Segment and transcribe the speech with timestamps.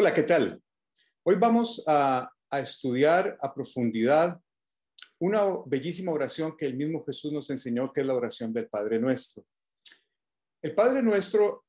[0.00, 0.58] Hola, ¿qué tal?
[1.24, 4.40] Hoy vamos a, estudiar a profundidad
[5.18, 8.98] una bellísima oración que el mismo Jesús nos enseñó, que es la oración del Padre
[8.98, 9.44] Nuestro.
[10.62, 11.66] El Padre Nuestro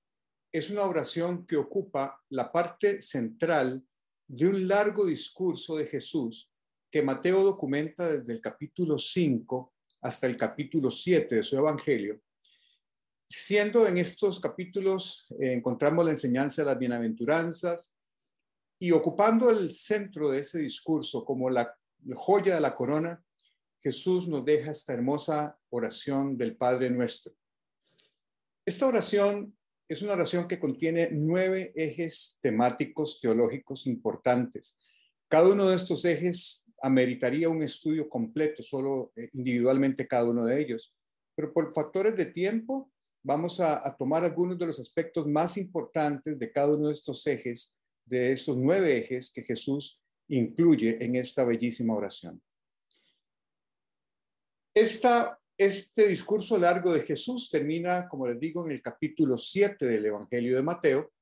[0.50, 3.84] es una oración que ocupa la parte central
[4.30, 6.50] de un largo discurso de Jesús
[6.90, 9.74] que Mateo documenta desde el capítulo 5
[10.04, 12.22] hasta el capítulo 7 de su Evangelio.
[13.28, 17.94] Siendo en estos capítulos eh, encontramos la enseñanza de las bienaventuranzas,
[18.82, 21.72] y ocupando el centro de ese discurso como la
[22.16, 23.24] joya de la corona,
[23.80, 27.32] Jesús nos deja esta hermosa oración del Padre Nuestro.
[28.66, 29.56] Esta oración
[29.88, 34.76] es una oración que contiene nueve ejes temáticos teológicos importantes.
[35.28, 40.60] Cada uno de estos ejes ameritaría un estudio completo, solo eh, individualmente cada uno de
[40.60, 40.92] ellos.
[41.36, 46.40] Pero por factores de tiempo, vamos a, a tomar algunos de los aspectos más importantes
[46.40, 47.78] de cada uno de estos ejes
[48.12, 52.42] de esos nueve ejes que Jesús incluye en esta bellísima oración.
[54.74, 60.06] Esta, este discurso largo de Jesús termina, como les digo, en el capítulo 7 del
[60.06, 61.14] Evangelio de Mateo,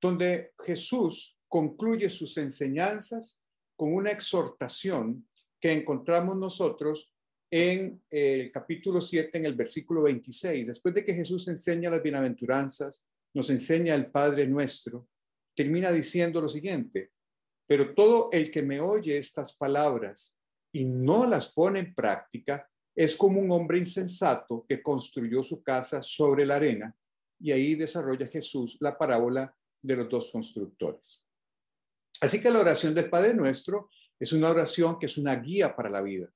[0.00, 3.42] donde Jesús concluye sus enseñanzas
[3.74, 5.26] con una exhortación
[5.58, 7.14] que encontramos nosotros
[7.50, 10.68] en el capítulo 7, en el versículo 26.
[10.68, 15.08] Después de que Jesús enseña las bienaventuranzas, nos enseña el Padre nuestro,
[15.60, 17.10] termina diciendo lo siguiente,
[17.66, 20.34] pero todo el que me oye estas palabras
[20.72, 26.02] y no las pone en práctica es como un hombre insensato que construyó su casa
[26.02, 26.96] sobre la arena
[27.38, 31.26] y ahí desarrolla Jesús la parábola de los dos constructores.
[32.22, 35.90] Así que la oración del Padre Nuestro es una oración que es una guía para
[35.90, 36.32] la vida.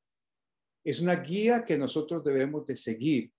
[0.85, 3.33] Es una guía que nosotros debemos de seguir.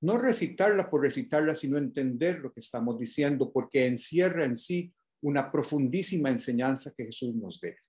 [0.00, 5.50] No recitarla por recitarla, sino entender lo que estamos diciendo, porque encierra en sí una
[5.50, 7.82] profundísima enseñanza que Jesús nos deja.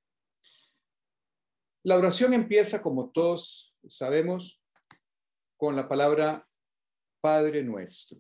[1.84, 4.64] La oración empieza, como todos sabemos,
[5.58, 6.48] con la palabra
[7.22, 8.18] Padre nuestro.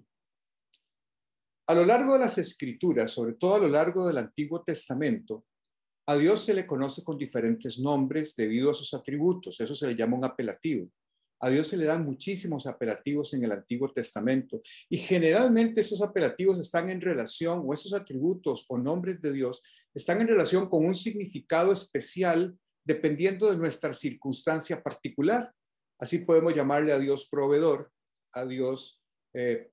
[1.67, 5.45] A lo largo de las escrituras, sobre todo a lo largo del Antiguo Testamento,
[6.07, 9.59] a Dios se le conoce con diferentes nombres debido a sus atributos.
[9.61, 10.89] Eso se le llama un apelativo.
[11.40, 16.59] A Dios se le dan muchísimos apelativos en el Antiguo Testamento y generalmente esos apelativos
[16.59, 19.62] están en relación o esos atributos o nombres de Dios
[19.94, 25.51] están en relación con un significado especial dependiendo de nuestra circunstancia particular.
[26.00, 27.91] Así podemos llamarle a Dios proveedor,
[28.34, 29.02] a Dios
[29.34, 29.72] eh,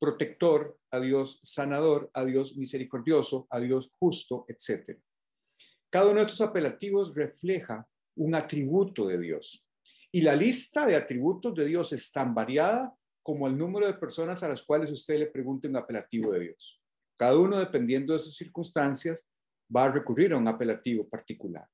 [0.00, 4.98] protector, a Dios sanador, a Dios misericordioso, a Dios justo, etc.
[5.90, 9.66] Cada uno de estos apelativos refleja un atributo de Dios.
[10.12, 14.42] Y la lista de atributos de Dios es tan variada como el número de personas
[14.42, 16.80] a las cuales usted le pregunte un apelativo de Dios.
[17.16, 19.28] Cada uno, dependiendo de sus circunstancias,
[19.74, 21.66] va a recurrir a un apelativo particular.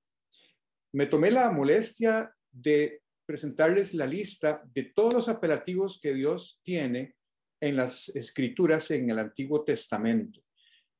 [0.92, 7.16] Me tomé la molestia de presentarles la lista de todos los apelativos que Dios tiene
[7.60, 10.40] en las escrituras en el Antiguo Testamento.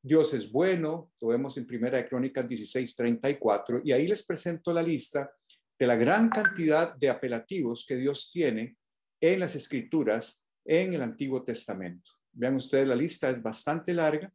[0.03, 4.73] Dios es bueno, lo vemos en Primera de Crónicas 16, 34, y ahí les presento
[4.73, 5.31] la lista
[5.79, 8.77] de la gran cantidad de apelativos que Dios tiene
[9.21, 12.11] en las escrituras en el Antiguo Testamento.
[12.33, 14.33] Vean ustedes, la lista es bastante larga,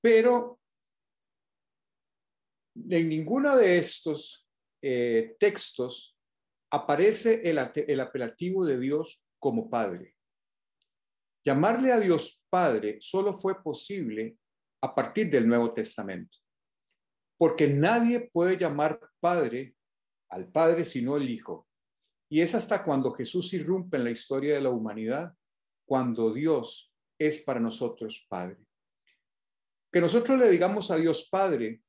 [0.00, 0.60] pero
[2.88, 4.46] en ninguno de estos
[4.82, 6.16] eh, textos
[6.70, 10.14] aparece el, el apelativo de Dios como Padre.
[11.44, 14.36] Llamarle a Dios Padre solo fue posible
[14.82, 16.38] a partir del Nuevo Testamento,
[17.38, 19.75] porque nadie puede llamar Padre
[20.28, 21.66] al Padre sino el Hijo.
[22.28, 25.34] Y es hasta cuando Jesús irrumpe en la historia de la humanidad,
[25.86, 28.58] cuando Dios es para nosotros Padre.
[29.92, 31.82] Que nosotros le digamos a Dios Padre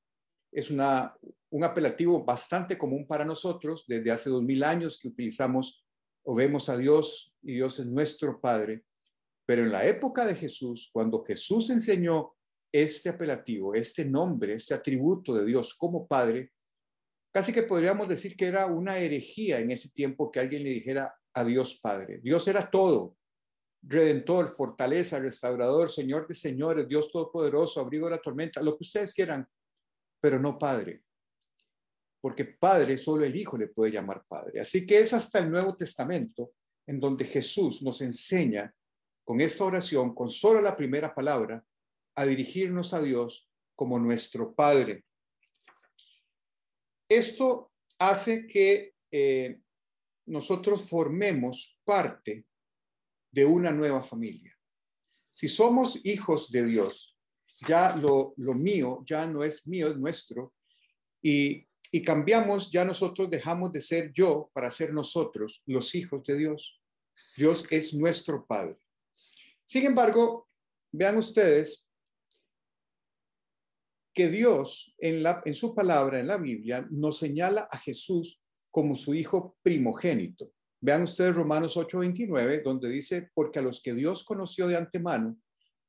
[0.51, 1.15] es una,
[1.49, 5.85] un apelativo bastante común para nosotros desde hace dos mil años que utilizamos
[6.23, 8.83] o vemos a Dios y Dios es nuestro Padre.
[9.45, 12.33] Pero en la época de Jesús, cuando Jesús enseñó
[12.71, 16.51] este apelativo, este nombre, este atributo de Dios como Padre,
[17.37, 21.15] Casi que podríamos decir que era una herejía en ese tiempo que alguien le dijera
[21.35, 22.19] a Dios Padre.
[22.23, 23.15] Dios era todo,
[23.83, 29.13] redentor, fortaleza, restaurador, Señor de señores, Dios todopoderoso, abrigo de la tormenta, lo que ustedes
[29.13, 29.47] quieran,
[30.19, 31.03] pero no Padre.
[32.19, 34.61] Porque Padre solo el Hijo le puede llamar Padre.
[34.61, 36.53] Así que es hasta el Nuevo Testamento
[36.87, 38.73] en donde Jesús nos enseña
[39.23, 41.63] con esta oración, con solo la primera palabra,
[42.15, 45.05] a dirigirnos a Dios como nuestro Padre.
[47.07, 49.59] Esto hace que eh,
[50.25, 52.45] nosotros formemos parte
[53.31, 54.57] de una nueva familia.
[55.31, 57.15] Si somos hijos de Dios,
[57.67, 60.53] ya lo, lo mío ya no es mío, es nuestro.
[61.21, 66.37] Y, y cambiamos, ya nosotros dejamos de ser yo para ser nosotros los hijos de
[66.37, 66.81] Dios.
[67.35, 68.77] Dios es nuestro Padre.
[69.63, 70.47] Sin embargo,
[70.91, 71.86] vean ustedes
[74.17, 78.41] que Dios en, su palabra, en la Biblia, nos señala a Jesús
[78.71, 80.51] como su hijo primogénito.
[80.81, 85.37] Vean ustedes Romanos 8:29, donde dice, porque a los que Dios conoció de antemano,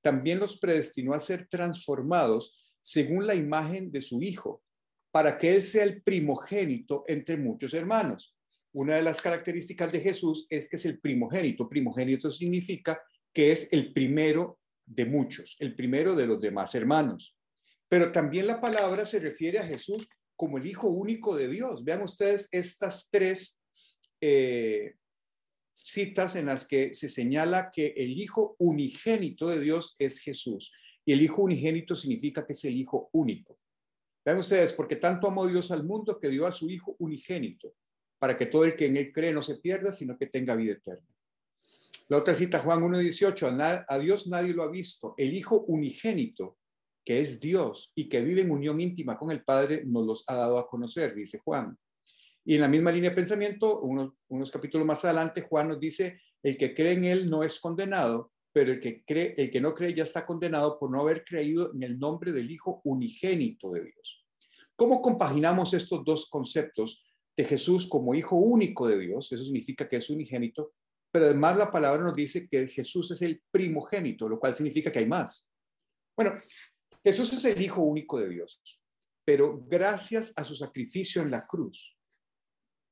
[0.03, 4.63] también los predestinó a ser transformados según la imagen de su Hijo,
[5.11, 8.37] para que Él sea el primogénito entre muchos hermanos.
[8.75, 11.67] Una de las características de Jesús es que es el primogénito.
[11.67, 13.01] Primogénito significa
[13.33, 17.38] que es el primero de muchos, el primero de los demás hermanos.
[17.89, 21.85] Pero también la palabra se refiere a Jesús como el Hijo único de Dios.
[21.85, 23.59] Vean ustedes estas tres
[24.21, 24.95] eh,
[25.73, 30.73] citas en las que se señala que el Hijo unigénito de Dios es Jesús.
[31.05, 33.59] Y el Hijo unigénito significa que es el Hijo único.
[34.25, 37.75] Vean ustedes, porque tanto amó Dios al mundo que dio a su Hijo unigénito,
[38.19, 40.75] para que todo el que en él cree no se pierda, sino que tenga vida
[40.75, 41.09] eterna.
[42.09, 45.15] La otra cita, Juan 1.18, a Dios nadie lo ha visto.
[45.17, 46.59] El Hijo unigénito,
[47.09, 50.35] que es Dios y que vive en unión íntima con el Padre, nos los ha
[50.37, 51.75] dado a conocer, dice Juan.
[52.45, 56.21] Y en la misma línea de pensamiento, unos, unos capítulos más adelante, Juan nos dice,
[56.43, 59.75] el que cree en él no es condenado, pero el que, cree, el que no
[59.75, 63.85] cree ya está condenado por no haber creído en el nombre del Hijo unigénito de
[63.85, 64.27] Dios.
[64.77, 67.03] ¿Cómo compaginamos estos dos conceptos
[67.35, 69.33] de Jesús como Hijo único de Dios?
[69.33, 70.75] Eso significa que es unigénito,
[71.11, 74.99] pero además la palabra nos dice que Jesús es el primogénito, lo cual significa que
[74.99, 75.49] hay más.
[76.15, 76.35] Bueno,
[77.05, 78.61] Jesús es el Hijo único de Dios,
[79.25, 81.97] pero gracias a su sacrificio en la cruz,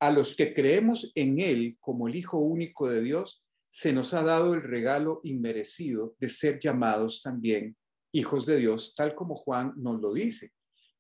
[0.01, 4.23] a los que creemos en Él como el Hijo único de Dios, se nos ha
[4.23, 7.77] dado el regalo inmerecido de ser llamados también
[8.13, 10.53] hijos de Dios, tal como Juan nos lo dice.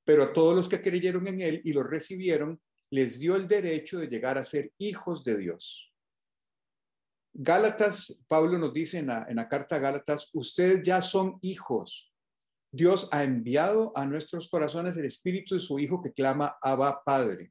[0.05, 2.61] Pero a todos los que creyeron en Él y lo recibieron,
[2.91, 5.93] les dio el derecho de llegar a ser hijos de Dios.
[7.33, 12.13] Gálatas, Pablo nos dice en la, en la carta a Gálatas, ustedes ya son hijos.
[12.77, 17.51] Dios ha enviado a nuestros corazones el espíritu de su Hijo que clama Abba Padre.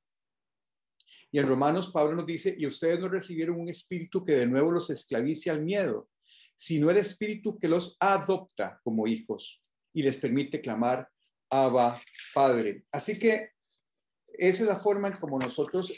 [1.31, 4.71] Y en Romanos Pablo nos dice, y ustedes no recibieron un espíritu que de nuevo
[4.71, 6.09] los esclavice al miedo,
[6.55, 9.63] sino el espíritu que los adopta como hijos
[9.93, 11.09] y les permite clamar
[11.49, 11.99] Abba
[12.31, 12.85] Padre.
[12.91, 13.49] Así que
[14.27, 15.91] esa es la forma en como nosotros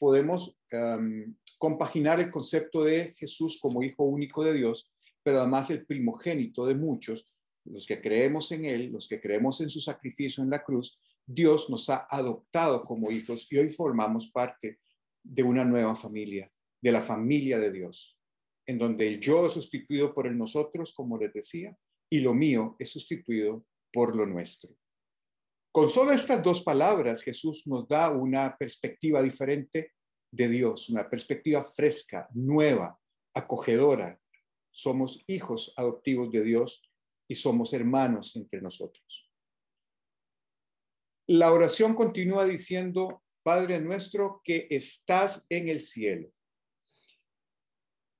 [0.00, 4.90] podemos um, compaginar el concepto de Jesús como hijo único de Dios,
[5.22, 7.31] pero además el primogénito de muchos,
[7.64, 11.70] los que creemos en Él, los que creemos en su sacrificio en la cruz, Dios
[11.70, 14.80] nos ha adoptado como hijos y hoy formamos parte
[15.22, 16.50] de una nueva familia,
[16.80, 18.18] de la familia de Dios,
[18.66, 21.76] en donde el yo es sustituido por el nosotros, como les decía,
[22.10, 24.74] y lo mío es sustituido por lo nuestro.
[25.70, 29.92] Con solo estas dos palabras, Jesús nos da una perspectiva diferente
[30.30, 32.98] de Dios, una perspectiva fresca, nueva,
[33.34, 34.20] acogedora.
[34.70, 36.82] Somos hijos adoptivos de Dios
[37.32, 39.30] y somos hermanos entre nosotros.
[41.28, 46.30] La oración continúa diciendo, Padre nuestro que estás en el cielo.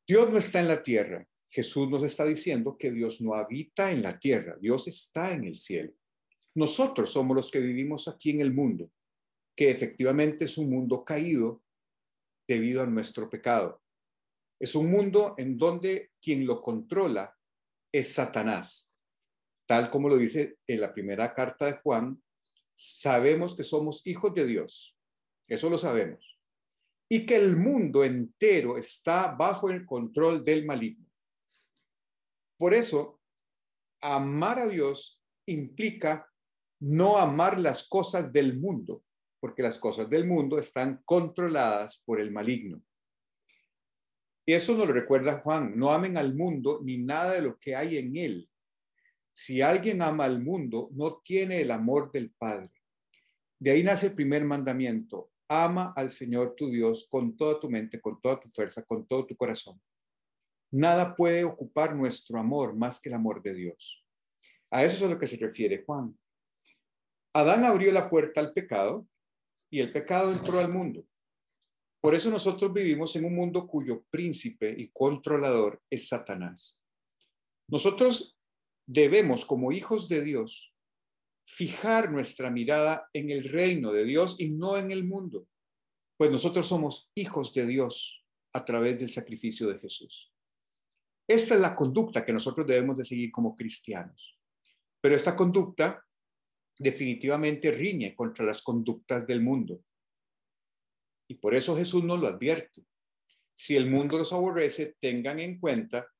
[0.08, 1.28] Dios no está en la tierra.
[1.46, 5.56] Jesús nos está diciendo que Dios no habita en la tierra, Dios está en el
[5.56, 5.92] cielo.
[6.54, 8.90] Nosotros somos los que vivimos aquí en el mundo,
[9.54, 11.62] que efectivamente es un mundo caído
[12.48, 13.82] debido a nuestro pecado.
[14.58, 17.36] Es un mundo en donde quien lo controla
[17.92, 18.91] es Satanás,
[19.66, 22.22] tal como lo dice en la primera carta de Juan,
[22.74, 24.98] sabemos que somos hijos de Dios.
[25.48, 26.38] Eso lo sabemos.
[27.08, 31.06] Y que el mundo entero está bajo el control del maligno.
[32.56, 33.20] Por eso,
[34.00, 36.26] amar a Dios implica
[36.80, 39.04] no amar las cosas del mundo,
[39.40, 42.82] porque las cosas del mundo están controladas por el maligno.
[44.44, 47.76] Y eso nos lo recuerda Juan, no amen al mundo ni nada de lo que
[47.76, 48.48] hay en él.
[49.32, 52.70] Si alguien ama al mundo, no tiene el amor del Padre.
[53.58, 55.30] De ahí nace el primer mandamiento.
[55.48, 59.26] Ama al Señor tu Dios con toda tu mente, con toda tu fuerza, con todo
[59.26, 59.80] tu corazón.
[60.70, 64.04] Nada puede ocupar nuestro amor más que el amor de Dios.
[64.70, 66.18] A eso es a lo que se refiere Juan.
[67.34, 69.06] Adán abrió la puerta al pecado
[69.70, 71.06] y el pecado entró al mundo.
[72.00, 76.80] Por eso nosotros vivimos en un mundo cuyo príncipe y controlador es Satanás.
[77.68, 78.36] Nosotros
[78.92, 80.74] debemos, como hijos de Dios,
[81.44, 85.48] fijar nuestra mirada en el reino de Dios y no en el mundo,
[86.18, 88.22] pues nosotros somos hijos de Dios
[88.52, 90.32] a través del sacrificio de Jesús.
[91.26, 94.38] Esta es la conducta que nosotros debemos de seguir como cristianos.
[95.00, 96.04] Pero esta conducta
[96.78, 99.82] definitivamente riñe contra las conductas del mundo.
[101.28, 102.84] Y por eso Jesús nos lo advierte.
[103.54, 106.11] Si el mundo los aborrece, tengan en cuenta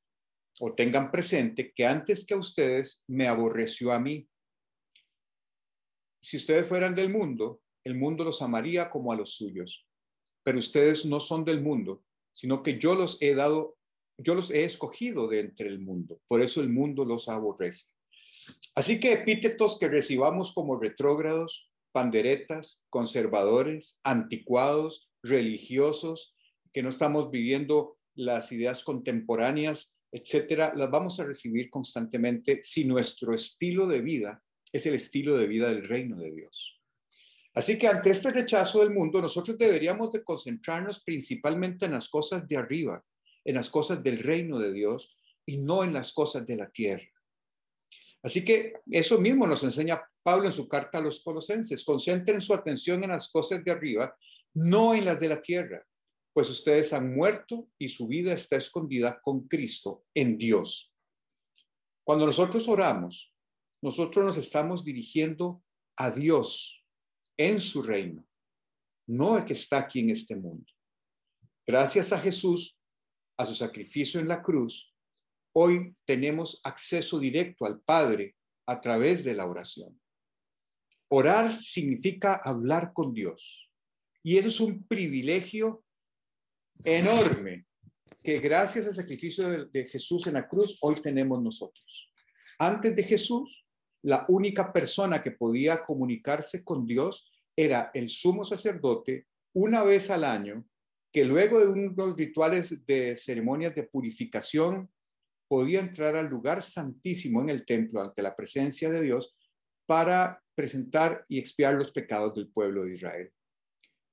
[0.65, 4.29] o tengan presente que antes que a ustedes me aborreció a mí.
[6.23, 9.85] Si ustedes fueran del mundo, el mundo los amaría como a los suyos.
[10.45, 13.77] Pero ustedes no son del mundo, sino que yo los he dado,
[14.19, 16.21] yo los he escogido de entre el mundo.
[16.29, 17.89] Por eso el mundo los aborrece.
[18.77, 26.37] Así que epítetos que recibamos como retrógrados, panderetas, conservadores, anticuados, religiosos,
[26.73, 33.35] que no estamos viviendo las ideas contemporáneas, etcétera, las vamos a recibir constantemente si nuestro
[33.35, 36.79] estilo de vida es el estilo de vida del reino de Dios.
[37.55, 42.47] Así que ante este rechazo del mundo, nosotros deberíamos de concentrarnos principalmente en las cosas
[42.47, 43.03] de arriba,
[43.45, 47.09] en las cosas del reino de Dios y no en las cosas de la tierra.
[48.23, 51.85] Así que eso mismo nos enseña Pablo en su carta a los colosenses.
[51.85, 54.17] Concentren su atención en las cosas de arriba,
[54.55, 55.85] no en las de la tierra,
[56.33, 60.93] pues ustedes han muerto y su vida está escondida con Cristo en Dios.
[62.05, 63.35] Cuando nosotros oramos,
[63.83, 65.63] nosotros nos estamos dirigiendo
[65.97, 66.85] a Dios
[67.37, 68.27] en su reino,
[69.07, 70.67] no el que está aquí en este mundo.
[71.67, 72.79] Gracias a Jesús,
[73.37, 74.93] a su sacrificio en la cruz,
[75.55, 78.37] Hoy tenemos acceso directo al Padre
[78.67, 80.01] a través de la oración.
[81.09, 83.71] Orar significa hablar con Dios.
[84.23, 85.85] Y eso es un privilegio
[86.85, 87.67] enorme
[88.23, 92.13] que gracias al sacrificio de, Jesús en la cruz hoy tenemos nosotros.
[92.59, 93.67] Antes de Jesús,
[94.03, 100.25] la única persona que podía comunicarse con Dios era el sumo sacerdote una vez al
[100.25, 100.65] año,
[101.13, 104.91] que luego de unos rituales de ceremonias de purificación
[105.49, 109.37] podía entrar al lugar santísimo en el templo ante la presencia de Dios
[109.87, 113.31] para presentar y expiar los pecados del pueblo de Israel.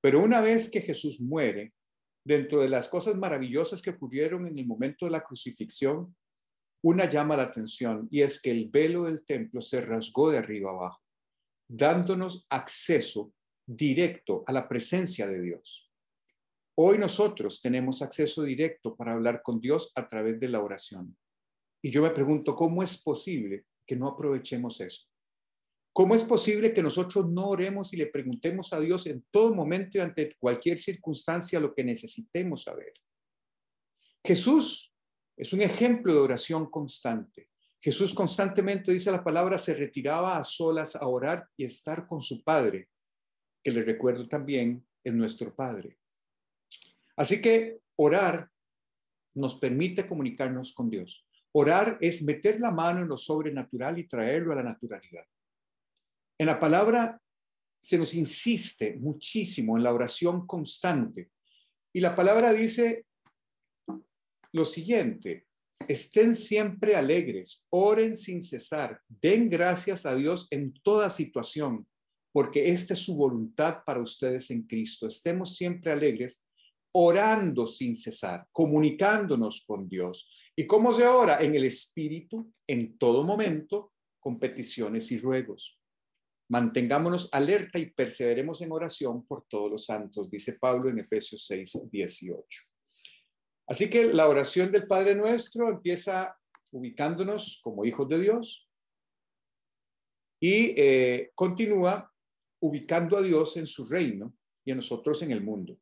[0.02, 1.72] Pero una vez que Jesús muere,
[2.24, 6.14] dentro de las cosas maravillosas que ocurrieron en el momento de la crucifixión,
[6.82, 10.70] una llama la atención y es que el velo del templo se rasgó de arriba
[10.70, 11.02] abajo,
[11.68, 13.32] dándonos acceso
[13.66, 15.90] directo a la presencia de Dios.
[16.76, 21.16] Hoy nosotros tenemos acceso directo para hablar con Dios a través de la oración.
[21.82, 25.09] Y yo me pregunto, ¿cómo es posible que no aprovechemos eso?
[25.92, 29.98] ¿Cómo es posible que nosotros no oremos y le preguntemos a Dios en todo momento
[29.98, 32.94] y ante cualquier circunstancia lo que necesitemos saber?
[34.24, 34.92] Jesús
[35.36, 37.48] es un ejemplo de oración constante.
[37.80, 42.44] Jesús constantemente, dice la palabra, se retiraba a solas a orar y estar con su
[42.44, 42.88] Padre,
[43.62, 45.98] que le recuerdo también es nuestro Padre.
[47.16, 48.48] Así que orar
[49.34, 51.26] nos permite comunicarnos con Dios.
[51.52, 55.24] Orar es meter la mano en lo sobrenatural y traerlo a la naturalidad.
[56.40, 57.20] En la palabra
[57.78, 61.32] se nos insiste muchísimo en la oración constante.
[61.92, 63.04] Y la palabra dice
[64.52, 65.46] lo siguiente,
[65.86, 71.86] estén siempre alegres, oren sin cesar, den gracias a Dios en toda situación,
[72.32, 75.08] porque esta es su voluntad para ustedes en Cristo.
[75.08, 76.46] Estemos siempre alegres,
[76.92, 81.42] orando sin cesar, comunicándonos con Dios ¿Y cómo se ora?
[81.42, 85.79] En el Espíritu, en todo momento, con peticiones y ruegos.
[86.50, 91.88] Mantengámonos alerta y perseveremos en oración por todos los santos, dice Pablo en Efesios 6,
[91.90, 92.44] 18.
[93.68, 96.36] Así que la oración del Padre Nuestro empieza
[96.72, 98.68] ubicándonos como hijos de Dios
[100.40, 102.12] y eh, continúa
[102.60, 105.78] ubicando a Dios en su reino y a nosotros en el mundo.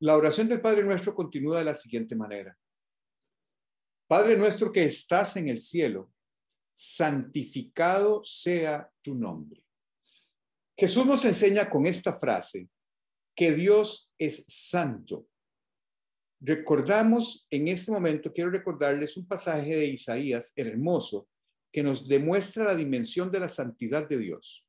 [0.00, 2.56] La oración del Padre Nuestro continúa de la siguiente manera.
[4.06, 6.12] Padre nuestro que estás en el cielo,
[6.72, 9.63] santificado sea tu nombre.
[10.76, 12.68] Jesús nos enseña con esta frase
[13.34, 15.28] que Dios es santo.
[16.40, 21.28] Recordamos en este momento, quiero recordarles un pasaje de Isaías hermoso
[21.72, 24.66] que nos demuestra la dimensión de la santidad de Dios.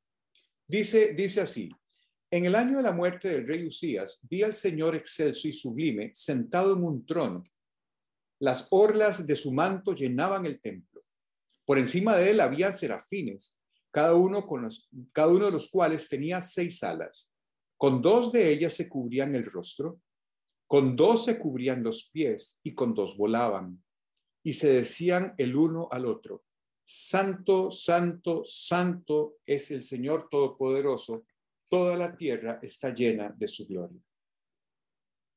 [0.66, 1.70] Dice, dice así,
[2.30, 6.10] en el año de la muerte del rey Usías, vi al Señor excelso y sublime
[6.14, 7.44] sentado en un trono
[8.38, 11.02] las orlas de su manto llenaban el templo.
[11.64, 13.55] Por encima de él había serafines,
[13.96, 14.68] cada uno, con
[15.10, 17.32] cada uno de los cuales tenía seis alas.
[17.78, 20.02] Con dos de ellas se cubrían el rostro,
[20.66, 23.82] con dos se cubrían los pies y con dos volaban.
[24.44, 26.44] Y se decían el uno al otro,
[26.84, 31.24] Santo, Santo, Santo es el Señor Todopoderoso,
[31.66, 34.02] toda la tierra está llena de su gloria.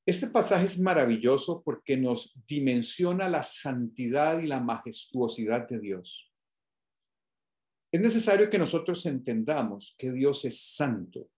[0.06, 6.29] Este pasaje es maravilloso porque nos dimensiona la santidad y la majestuosidad de Dios.
[7.92, 11.30] Es necesario que nosotros entendamos que Dios es santo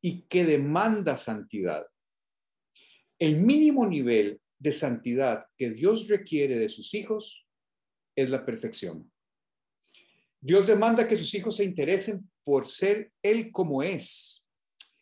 [0.00, 1.86] y que demanda santidad.
[3.18, 7.46] El mínimo nivel de santidad que Dios requiere de sus hijos
[8.16, 9.10] es la perfección.
[10.40, 14.46] Dios demanda que sus hijos se interesen por ser Él como es.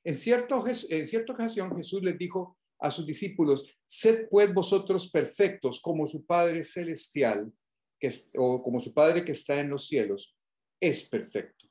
[0.05, 5.81] En, cierto, en cierta ocasión Jesús les dijo a sus discípulos, sed pues vosotros perfectos
[5.81, 7.53] como su Padre celestial,
[7.99, 10.39] que, o como su Padre que está en los cielos,
[10.81, 11.67] es perfecto.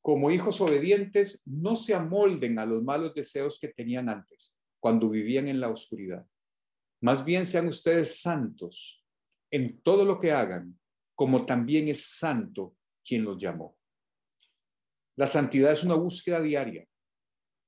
[0.00, 5.46] Como hijos obedientes, no se amolden a los malos deseos que tenían antes, cuando vivían
[5.46, 6.26] en la oscuridad.
[7.00, 9.04] Más bien sean ustedes santos
[9.50, 10.78] en todo lo que hagan,
[11.14, 13.78] como también es santo quien los llamó.
[15.16, 16.88] La santidad es una búsqueda diaria,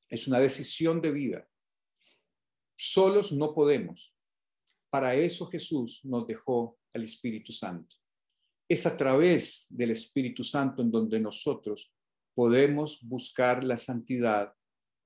[0.08, 1.48] es una decisión de vida.
[2.76, 4.14] Solos no podemos.
[4.90, 7.96] Para eso Jesús nos dejó al Espíritu Santo.
[8.68, 11.92] Es a través del Espíritu Santo en donde nosotros
[12.34, 14.52] podemos buscar la santidad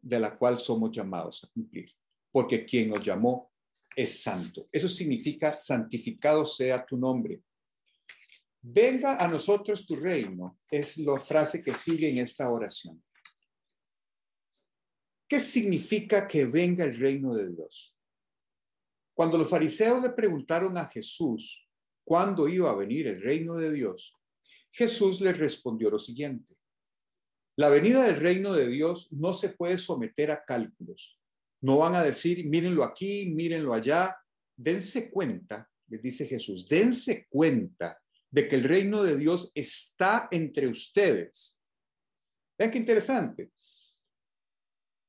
[0.01, 1.93] de la cual somos llamados a cumplir,
[2.31, 3.53] porque quien nos llamó
[3.95, 4.69] es santo.
[4.71, 7.43] Eso significa santificado sea tu nombre.
[8.61, 13.03] Venga a nosotros tu reino, es la frase que sigue en esta oración.
[15.29, 17.95] ¿Qué significa que venga el reino de Dios?
[19.15, 21.68] Cuando los fariseos le preguntaron a Jesús
[22.09, 24.17] cuándo iba a venir el reino de Dios,
[24.71, 26.57] Jesús les respondió lo siguiente.
[27.57, 31.21] La venida del reino de Dios no se puede someter a cálculos.
[31.61, 34.17] No van a decir, mírenlo aquí, mírenlo allá.
[34.57, 38.01] Dense cuenta, les dice Jesús, dense cuenta
[38.31, 41.61] de que el reino de Dios está entre ustedes.
[42.59, 43.51] Vean qué interesante.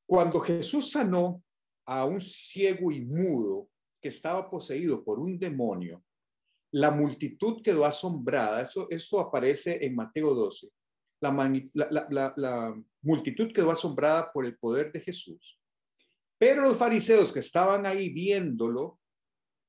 [0.05, 1.41] Cuando Jesús sanó
[1.85, 3.69] a un ciego y mudo
[4.01, 6.03] que estaba poseído por un demonio,
[6.71, 8.61] la multitud quedó asombrada.
[8.61, 10.69] Eso, esto aparece en Mateo 12.
[11.21, 15.59] La, la multitud quedó asombrada por el poder de Jesús.
[16.37, 18.99] Pero los fariseos que estaban ahí viéndolo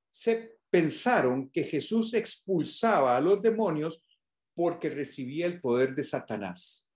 [0.09, 4.03] se pensaron que Jesús expulsaba a los demonios
[4.55, 6.89] porque recibía el poder de Satanás.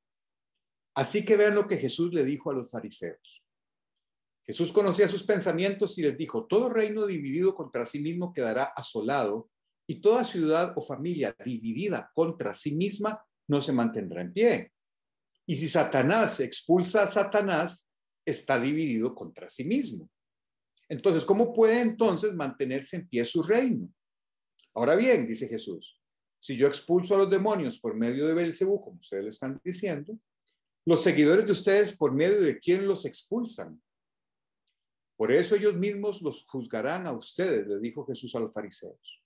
[0.95, 3.43] Así que vean lo que Jesús le dijo a los fariseos.
[4.47, 9.51] Jesús conocía sus pensamientos y les dijo, todo reino dividido contra sí mismo quedará asolado
[9.87, 14.73] y toda ciudad o familia dividida contra sí misma no se mantendrá en pie.
[15.47, 17.89] Y si Satanás expulsa a Satanás,
[18.25, 20.09] está dividido contra sí mismo.
[20.89, 23.93] Entonces, ¿cómo puede entonces mantenerse en pie su reino?
[24.75, 26.01] Ahora bien, dice Jesús,
[26.39, 30.19] si yo expulso a los demonios por medio de Belcebú, como ustedes lo están diciendo,
[30.87, 33.81] los seguidores de ustedes por medio de quién los expulsan.
[35.17, 39.24] Por eso ellos mismos los juzgarán a ustedes, le dijo Jesús a los fariseos.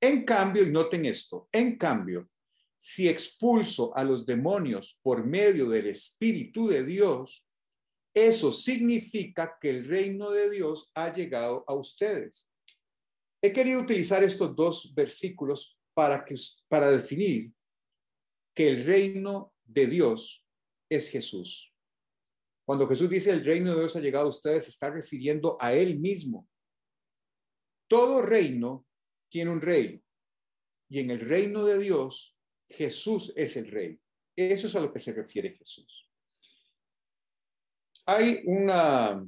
[0.00, 2.30] En cambio, y noten esto, en cambio,
[2.78, 7.46] si expulso a los demonios por medio del Espíritu de Dios,
[8.14, 12.48] eso significa que el reino de Dios ha llegado a ustedes.
[13.42, 16.34] He querido utilizar estos dos versículos para, que,
[16.68, 17.52] para definir
[18.54, 20.44] que el reino de Dios
[20.90, 21.74] es Jesús.
[22.66, 25.74] Cuando Jesús dice el reino de Dios ha llegado a ustedes, se está refiriendo a
[25.74, 26.48] Él mismo.
[27.88, 28.86] Todo reino
[29.30, 30.02] tiene un rey.
[30.88, 32.36] Y en el reino de Dios,
[32.68, 33.98] Jesús es el rey.
[34.36, 36.10] Eso es a lo que se refiere Jesús
[38.10, 39.24] hay una,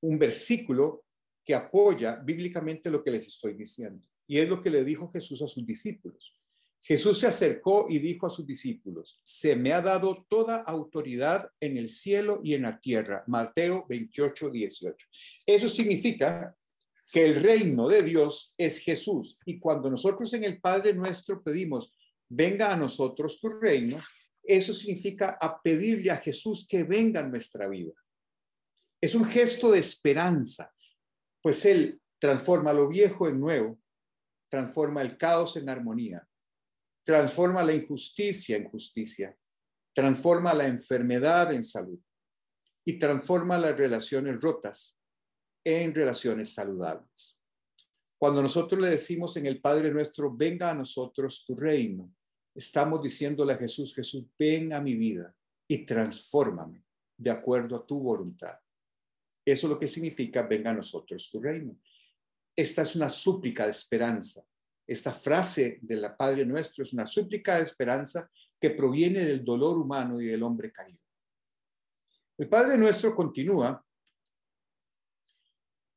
[0.00, 1.04] un versículo
[1.44, 4.04] que apoya bíblicamente lo que les estoy diciendo.
[4.26, 6.34] Y es lo que le dijo Jesús a sus discípulos.
[6.80, 11.76] Jesús se acercó y dijo a sus discípulos, se me ha dado toda autoridad en
[11.76, 13.22] el cielo y en la tierra.
[13.28, 15.06] Mateo 28, 18.
[15.46, 16.56] Eso significa
[17.10, 19.38] que el reino de Dios es Jesús.
[19.46, 21.92] Y cuando nosotros en el Padre nuestro pedimos,
[22.28, 24.00] venga a nosotros tu reino,
[24.42, 27.92] eso significa a pedirle a Jesús que venga en nuestra vida.
[29.00, 30.72] Es un gesto de esperanza,
[31.40, 33.78] pues Él transforma lo viejo en nuevo,
[34.50, 36.26] transforma el caos en armonía,
[37.04, 39.36] transforma la injusticia en justicia,
[39.94, 42.00] transforma la enfermedad en salud
[42.84, 44.97] y transforma las relaciones rotas
[45.68, 47.40] en relaciones saludables.
[48.18, 52.12] Cuando nosotros le decimos en el Padre nuestro, venga a nosotros tu reino,
[52.54, 55.34] estamos diciéndole a Jesús, Jesús, ven a mi vida
[55.68, 56.84] y transfórmame
[57.16, 58.58] de acuerdo a tu voluntad.
[59.44, 61.78] Eso es lo que significa, venga a nosotros tu reino.
[62.56, 64.44] Esta es una súplica de esperanza.
[64.86, 68.28] Esta frase de la Padre Nuestro es una súplica de esperanza
[68.58, 71.02] que proviene del dolor humano y del hombre caído.
[72.36, 73.84] El Padre Nuestro continúa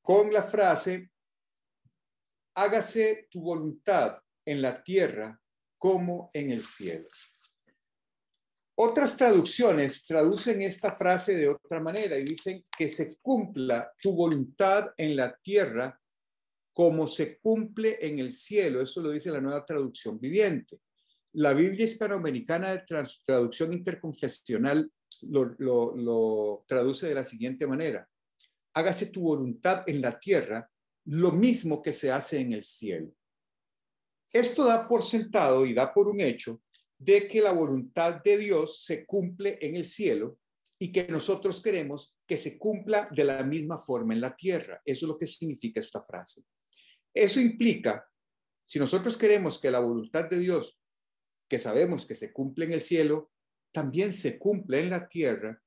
[0.02, 1.12] con la frase,
[2.56, 5.40] hágase tu voluntad en la tierra
[5.78, 7.08] como en el cielo.
[8.76, 14.92] Otras traducciones traducen esta frase de otra manera y dicen que se cumpla tu voluntad
[14.98, 16.00] en la tierra
[16.74, 18.82] como se cumple en el cielo.
[18.82, 20.80] Eso lo dice la nueva traducción viviente.
[21.34, 22.84] La Biblia hispanoamericana de
[23.26, 24.92] traducción interconfesional
[25.30, 28.10] lo, lo traduce de la siguiente manera.
[28.74, 30.70] Hágase tu voluntad en la tierra,
[31.06, 33.14] lo mismo que se hace en el cielo.
[34.32, 36.62] Esto da por sentado y da por un hecho
[36.98, 40.38] de que la voluntad de Dios se cumple en el cielo
[40.80, 44.82] y que nosotros queremos que se cumpla de la misma forma en la tierra.
[44.86, 46.44] Eso es lo que significa esta frase.
[47.14, 48.08] Eso implica,
[48.64, 50.80] si nosotros queremos que la voluntad de Dios,
[51.50, 53.32] que sabemos que se cumple en el cielo,
[53.72, 55.62] también se cumple en la tierra,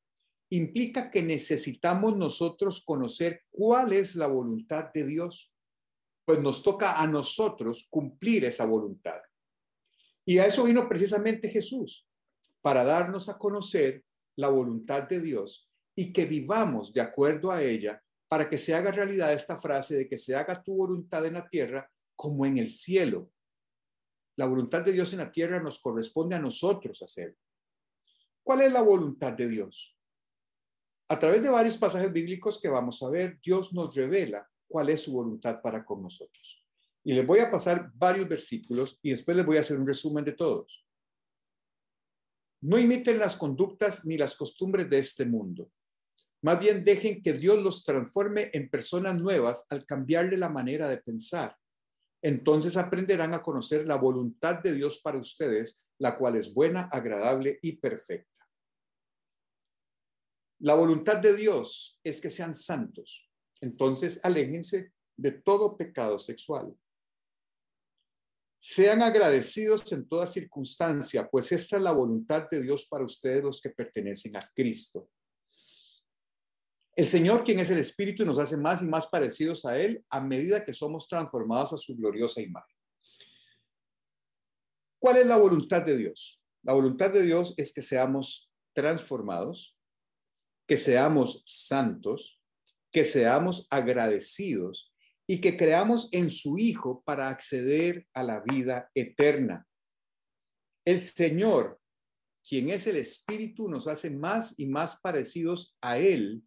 [0.57, 5.53] implica que necesitamos nosotros conocer cuál es la voluntad de Dios.
[6.25, 9.21] Pues nos toca a nosotros cumplir esa voluntad.
[10.25, 12.09] Y a eso vino precisamente Jesús,
[12.63, 14.05] para darnos a conocer
[14.37, 18.91] la voluntad de Dios y que vivamos de acuerdo a ella para que se haga
[18.91, 22.71] realidad esta frase de que se haga tu voluntad en la tierra como en el
[22.71, 23.31] cielo.
[24.37, 27.37] La voluntad de Dios en la tierra nos corresponde a nosotros hacer.
[28.43, 29.94] ¿Cuál es la voluntad de Dios?
[31.09, 35.03] A través de varios pasajes bíblicos que vamos a ver, Dios nos revela cuál es
[35.03, 36.65] su voluntad para con nosotros.
[37.05, 40.25] Y les voy a pasar varios versículos y después les voy a hacer un resumen
[40.25, 40.85] de todos.
[42.63, 45.71] No imiten las conductas ni las costumbres de este mundo.
[46.43, 50.97] Más bien dejen que Dios los transforme en personas nuevas al cambiarle la manera de
[50.97, 51.55] pensar.
[52.23, 57.59] Entonces aprenderán a conocer la voluntad de Dios para ustedes, la cual es buena, agradable
[57.61, 58.34] y perfecta.
[60.65, 63.31] La voluntad de Dios es que sean santos.
[63.61, 66.75] Entonces aléjense de todo pecado sexual.
[68.57, 73.61] Sean agradecidos en toda circunstancia, pues esta es la voluntad de Dios para ustedes los
[73.61, 75.11] que pertenecen a Cristo.
[76.97, 80.23] El Señor, quien es el Espíritu, nos hace más y más parecidos a Él a
[80.23, 82.75] medida que somos transformados a su gloriosa imagen.
[84.99, 86.41] ¿Cuál es la voluntad de Dios?
[86.63, 89.74] La voluntad de Dios es que seamos transformados,
[90.67, 92.41] que seamos santos,
[92.93, 94.93] que seamos agradecidos
[95.27, 99.67] y que creamos en su Hijo para acceder a la vida eterna.
[100.85, 101.81] El Señor,
[102.47, 106.43] quien es el Espíritu, nos hace más y más parecidos a Él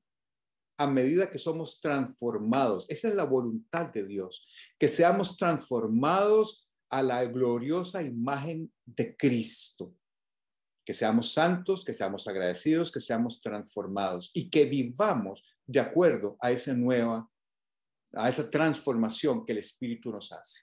[0.77, 2.85] a medida que somos transformados.
[2.89, 9.95] Esa es la voluntad de Dios, que seamos transformados a la gloriosa imagen de Cristo.
[10.87, 16.51] Que seamos santos, que seamos agradecidos, que seamos transformados y que vivamos de acuerdo a
[16.51, 17.29] esa nueva
[18.13, 20.61] a esa transformación que el Espíritu nos hace.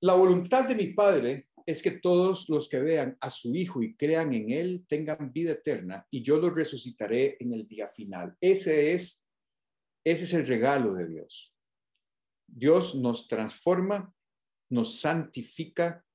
[0.00, 3.96] La voluntad de mi Padre es que todos los que vean a su Hijo y
[3.96, 8.36] crean en Él tengan vida eterna y yo los resucitaré en el día final.
[8.40, 9.26] Ese es,
[10.04, 11.54] ese es el regalo de Dios.
[12.46, 14.14] Dios nos transforma,
[14.70, 16.06] nos santifica,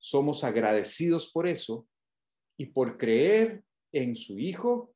[0.00, 1.86] somos agradecidos por eso
[2.58, 4.94] y por creer en su Hijo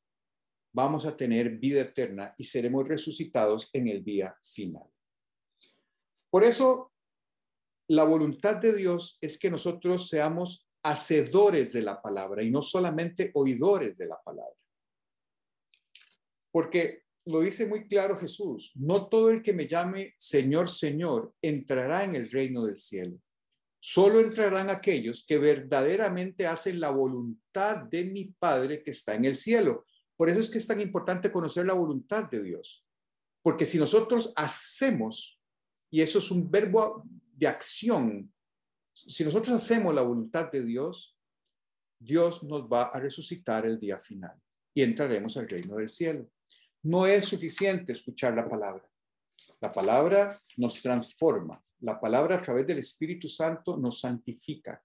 [0.73, 4.91] vamos a tener vida eterna y seremos resucitados en el día final.
[6.31, 6.93] Por eso,
[7.89, 13.31] la voluntad de Dios es que nosotros seamos hacedores de la palabra y no solamente
[13.35, 14.57] oidores de la palabra.
[16.51, 22.05] Porque lo dice muy claro Jesús, no todo el que me llame Señor, Señor entrará
[22.05, 23.19] en el reino del cielo.
[23.87, 29.37] Solo entrarán aquellos que verdaderamente hacen la voluntad de mi Padre que está en el
[29.37, 29.85] cielo.
[30.17, 32.83] Por eso es que es tan importante conocer la voluntad de Dios.
[33.43, 35.39] Porque si nosotros hacemos,
[35.91, 38.33] y eso es un verbo de acción,
[38.95, 41.19] si nosotros hacemos la voluntad de Dios,
[41.99, 44.41] Dios nos va a resucitar el día final
[44.73, 46.31] y entraremos al reino del cielo.
[46.85, 48.91] No es suficiente escuchar la palabra.
[49.61, 51.63] La palabra nos transforma.
[51.85, 54.83] La palabra a través del Espíritu Santo nos santifica.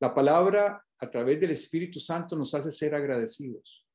[0.00, 3.86] La palabra a través del Espíritu Santo nos hace ser agradecidos.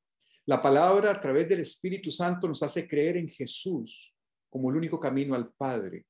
[0.46, 4.14] La palabra a través del Espíritu Santo nos hace creer en Jesús
[4.48, 6.06] como el único camino al Padre.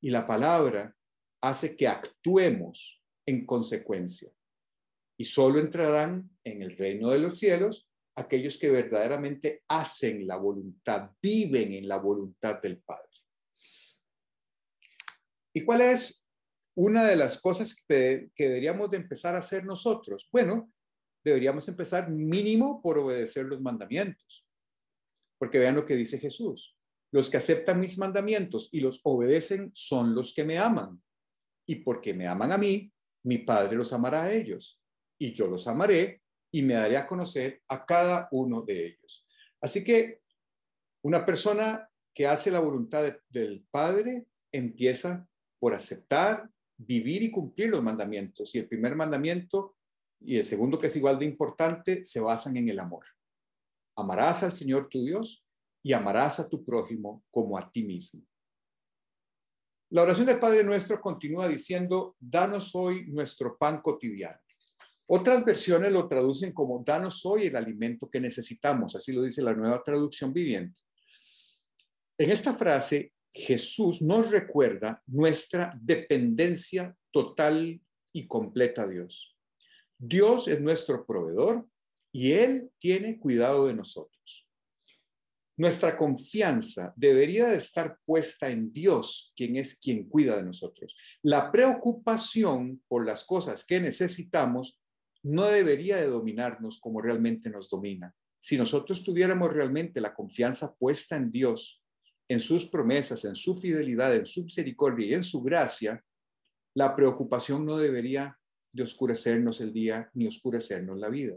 [0.00, 0.96] Y la palabra
[1.42, 4.32] hace que actuemos en consecuencia.
[5.18, 11.10] Y solo entrarán en el reino de los cielos aquellos que verdaderamente hacen la voluntad,
[11.20, 13.05] viven en la voluntad del Padre.
[15.56, 16.28] ¿Y cuál es
[16.76, 20.28] una de las cosas que, deberíamos de empezar a hacer nosotros?
[20.30, 20.70] Bueno,
[21.24, 24.46] deberíamos empezar mínimo por obedecer los mandamientos.
[25.38, 26.76] Porque vean lo que dice Jesús.
[27.10, 31.02] Los que aceptan mis mandamientos y los obedecen son los que me aman.
[31.66, 32.92] Y porque me aman a mí,
[33.24, 34.78] mi Padre los amará a ellos
[35.18, 36.20] y yo los amaré
[36.52, 39.26] y me daré a conocer a cada uno de ellos.
[39.62, 40.20] Así que
[41.02, 45.26] una persona que hace la voluntad del Padre empieza
[45.58, 48.54] por aceptar, vivir y cumplir los mandamientos.
[48.54, 49.76] Y el primer mandamiento
[50.20, 53.04] y el segundo, que es igual de importante, se basan en el amor.
[53.96, 55.44] Amarás al Señor tu Dios
[55.82, 58.22] y amarás a tu prójimo como a ti mismo.
[59.90, 64.38] La oración del Padre Nuestro continúa diciendo, danos hoy nuestro pan cotidiano.
[65.08, 69.54] Otras versiones lo traducen como, danos hoy el alimento que necesitamos, así lo dice la
[69.54, 70.80] nueva traducción viviente.
[72.18, 77.80] En esta frase, Jesús nos recuerda nuestra dependencia total
[78.12, 79.36] y completa a Dios.
[79.98, 81.68] Dios es nuestro proveedor
[82.12, 84.48] y Él tiene cuidado de nosotros.
[85.58, 90.96] Nuestra confianza debería de estar puesta en Dios, quien es quien cuida de nosotros.
[91.22, 94.80] La preocupación por las cosas que necesitamos
[95.22, 98.14] no debería de dominarnos como realmente nos domina.
[98.38, 101.82] Si nosotros tuviéramos realmente la confianza puesta en Dios,
[102.28, 106.04] en sus promesas, en su fidelidad, en su misericordia y en su gracia,
[106.74, 108.38] la preocupación no debería
[108.72, 111.36] de oscurecernos el día ni oscurecernos la vida.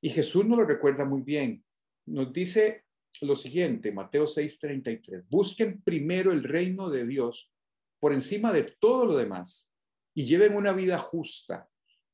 [0.00, 1.64] Y Jesús nos lo recuerda muy bien.
[2.06, 2.84] Nos dice
[3.20, 7.52] lo siguiente, Mateo 6:33, busquen primero el reino de Dios
[7.98, 9.70] por encima de todo lo demás
[10.14, 11.68] y lleven una vida justa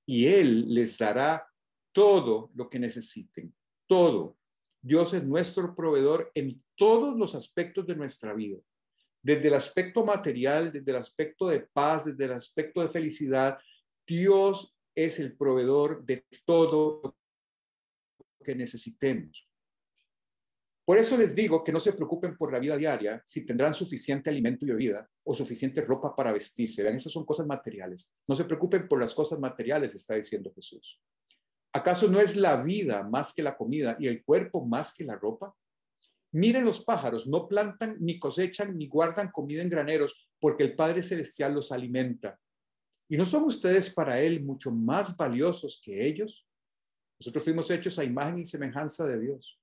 [0.07, 1.49] y Él les dará
[1.93, 3.55] todo lo que necesiten,
[3.87, 4.37] todo.
[4.83, 8.59] Dios es nuestro proveedor en todos los aspectos de nuestra vida,
[9.23, 13.59] desde el aspecto material, desde el aspecto de paz, desde el aspecto de felicidad.
[14.05, 17.16] Dios es el proveedor de todo lo
[18.45, 19.49] que necesitemos.
[20.85, 24.31] Por eso les digo que no se preocupen por la vida diaria, si tendrán suficiente
[24.31, 26.83] alimento y bebida o suficiente ropa para vestirse.
[26.83, 28.12] Vean, esas son cosas materiales.
[28.27, 31.01] No se preocupen por las cosas materiales, está diciendo Jesús.
[31.73, 35.17] ¿Acaso no es la vida más que la comida y el cuerpo más que la
[35.17, 35.55] ropa?
[36.33, 41.03] Miren los pájaros, no plantan, ni cosechan, ni guardan comida en graneros, porque el Padre
[41.03, 42.39] Celestial los alimenta.
[43.09, 46.49] ¿Y no son ustedes para Él mucho más valiosos que ellos?
[47.21, 49.59] Nosotros fuimos hechos a imagen y semejanza de Dios.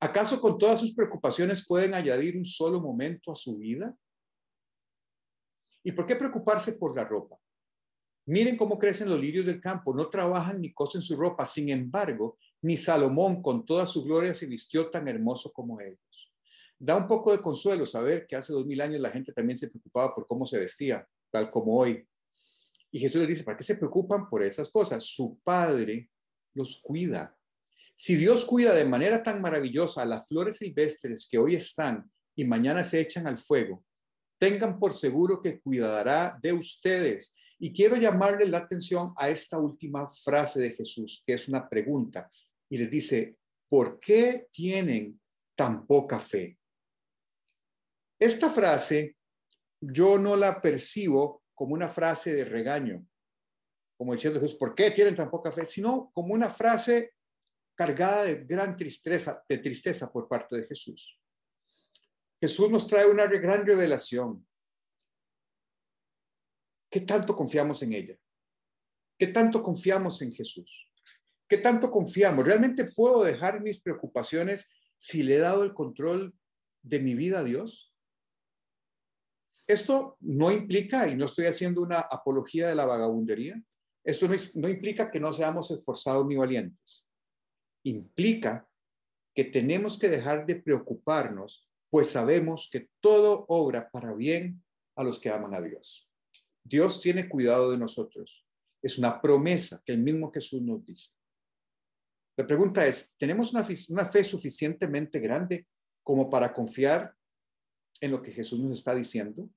[0.00, 3.94] ¿Acaso con todas sus preocupaciones pueden añadir un solo momento a su vida?
[5.84, 7.36] ¿Y por qué preocuparse por la ropa?
[8.30, 11.44] Miren cómo crecen los lirios del campo, no trabajan ni cosen su ropa.
[11.46, 16.32] Sin embargo, ni Salomón con toda su gloria se vistió tan hermoso como ellos.
[16.78, 19.66] Da un poco de consuelo saber que hace dos mil años la gente también se
[19.66, 22.06] preocupaba por cómo se vestía, tal como hoy.
[22.92, 25.02] Y Jesús les dice, ¿para qué se preocupan por esas cosas?
[25.02, 26.08] Su Padre
[26.54, 27.36] los cuida.
[27.96, 32.44] Si Dios cuida de manera tan maravillosa a las flores silvestres que hoy están y
[32.44, 33.84] mañana se echan al fuego,
[34.38, 37.34] tengan por seguro que cuidará de ustedes.
[37.62, 42.30] Y quiero llamarle la atención a esta última frase de Jesús, que es una pregunta.
[42.70, 43.36] Y les dice,
[43.68, 45.20] ¿por qué tienen
[45.54, 46.58] tan poca fe?
[48.18, 49.16] Esta frase
[49.78, 53.06] yo no la percibo como una frase de regaño,
[53.98, 55.66] como diciendo Jesús, ¿por qué tienen tan poca fe?
[55.66, 57.12] Sino como una frase
[57.74, 61.20] cargada de gran tristeza, de tristeza por parte de Jesús.
[62.40, 64.46] Jesús nos trae una gran revelación.
[66.90, 68.16] ¿Qué tanto confiamos en ella?
[69.18, 70.90] ¿Qué tanto confiamos en Jesús?
[71.48, 72.44] ¿Qué tanto confiamos?
[72.44, 76.34] ¿Realmente puedo dejar mis preocupaciones si le he dado el control
[76.82, 77.94] de mi vida a Dios?
[79.66, 83.62] Esto no implica, y no estoy haciendo una apología de la vagabundería,
[84.02, 87.10] esto no, no implica que no seamos esforzados ni valientes
[87.84, 88.68] implica
[89.34, 94.62] que tenemos que dejar de preocuparnos, pues sabemos que todo obra para bien
[94.96, 96.09] a los que aman a Dios.
[96.62, 98.46] Dios tiene cuidado de nosotros.
[98.82, 101.10] Es una promesa que el mismo Jesús nos dice.
[102.36, 105.66] La pregunta es, ¿tenemos una, fe suficientemente grande
[106.02, 107.14] como para confiar
[108.00, 109.50] en lo que Jesús nos está diciendo?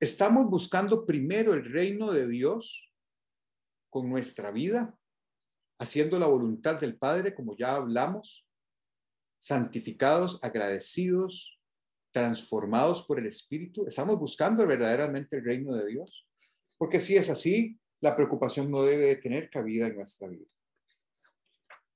[0.00, 2.90] ¿Estamos buscando primero el reino de Dios
[3.90, 4.98] con nuestra vida
[5.78, 8.46] haciendo la voluntad del Padre, como ya hablamos,
[9.38, 11.60] santificados, agradecidos,
[12.12, 13.86] transformados por el Espíritu?
[13.86, 16.26] ¿Estamos buscando verdaderamente el reino de Dios?
[16.78, 20.46] Porque si es así, la preocupación no debe tener cabida en nuestra vida.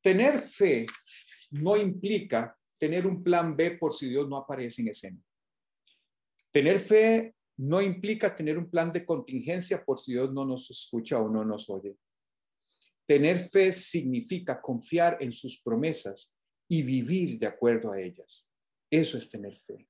[0.01, 0.87] Tener fe
[1.51, 5.21] no implica tener un plan B por si Dios no aparece en escena.
[6.51, 11.21] Tener fe no implica tener un plan de contingencia por si Dios no nos escucha
[11.21, 11.97] o no nos oye.
[13.07, 16.35] Tener fe significa confiar en sus promesas
[16.69, 18.53] y vivir de acuerdo a ellas.
[18.91, 19.89] Eso es tener fe.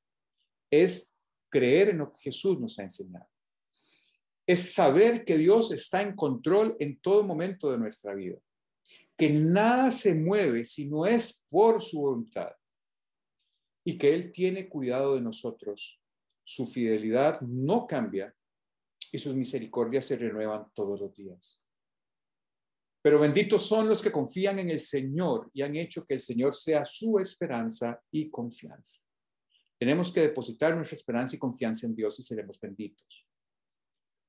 [0.70, 1.14] Es
[1.48, 3.28] creer en lo que Jesús nos ha enseñado.
[4.48, 8.38] es saber que Dios está en control en todo momento de nuestra vida,
[9.16, 12.52] que nada se mueve si no es por su voluntad
[13.84, 16.00] y que Él tiene cuidado de nosotros.
[16.44, 18.32] Su fidelidad no cambia
[19.10, 21.64] y sus misericordias se renuevan todos los días.
[23.02, 26.54] Pero benditos son los que confían en el Señor y han hecho que el Señor
[26.54, 29.05] sea su esperanza y confianza.
[29.78, 33.26] Tenemos que depositar nuestra esperanza y confianza en Dios y seremos benditos.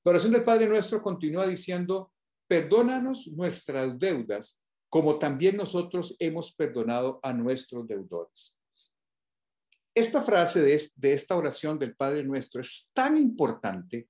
[0.04, 2.12] La oración del Padre nuestro continúa diciendo,
[2.48, 8.58] perdónanos nuestras deudas, como también nosotros hemos perdonado a nuestros deudores.
[9.98, 14.08] Esta frase de, esta oración del Padre nuestro es tan importante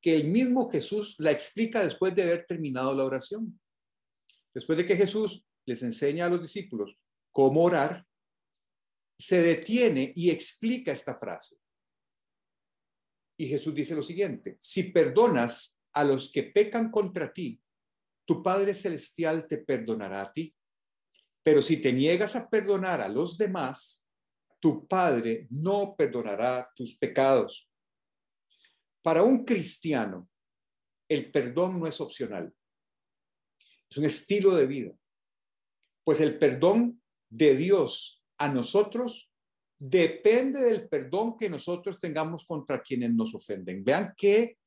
[0.00, 3.60] que el mismo Jesús la explica después de haber terminado la oración.
[4.54, 6.96] Después de que Jesús les enseña a los discípulos
[7.30, 8.07] cómo orar,
[9.18, 11.56] se detiene y explica esta frase.
[13.36, 17.60] Y Jesús dice lo siguiente, si perdonas a los que pecan contra ti,
[18.24, 20.54] tu Padre Celestial te perdonará a ti.
[21.42, 24.06] Pero si te niegas a perdonar a los demás,
[24.60, 27.70] tu Padre no perdonará tus pecados.
[29.02, 30.28] Para un cristiano,
[31.08, 32.54] el perdón no es opcional,
[33.90, 34.92] es un estilo de vida.
[36.04, 39.30] Pues el perdón de Dios a nosotros
[39.78, 43.84] depende del perdón que nosotros tengamos contra quienes nos ofenden.
[43.84, 44.58] Vean qué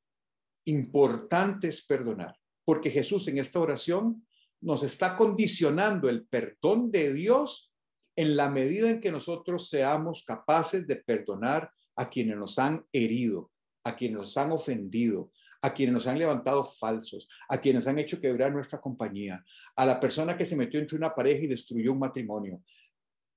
[0.64, 4.26] importante es perdonar, porque Jesús en esta oración
[4.60, 7.72] nos está condicionando el perdón de Dios
[8.16, 13.50] en la medida en que nosotros seamos capaces de perdonar a quienes nos han herido,
[13.84, 15.32] a quienes nos han ofendido,
[15.62, 19.44] a quienes nos han levantado falsos, a quienes han hecho quebrar nuestra compañía,
[19.76, 22.62] a la persona que se metió entre una pareja y destruyó un matrimonio.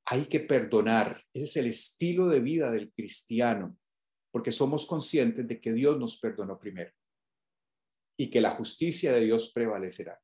[0.06, 1.24] Hay que perdonar.
[1.34, 3.78] Ese es el estilo de vida del cristiano,
[4.32, 6.91] porque somos conscientes de que Dios nos perdonó primero
[8.18, 10.22] y que la justicia de Dios prevalecerá.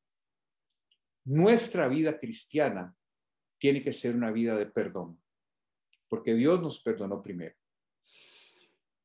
[1.25, 2.95] Nuestra vida cristiana
[3.59, 5.21] tiene que ser una vida de perdón,
[6.07, 7.55] porque Dios nos perdonó primero.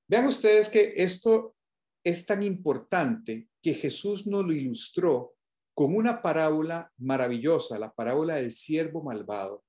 [0.09, 1.57] Vean ustedes que esto
[2.05, 5.37] es tan importante que Jesús nos lo ilustró
[5.75, 9.66] con una parábola maravillosa, la parábola del siervo malvado.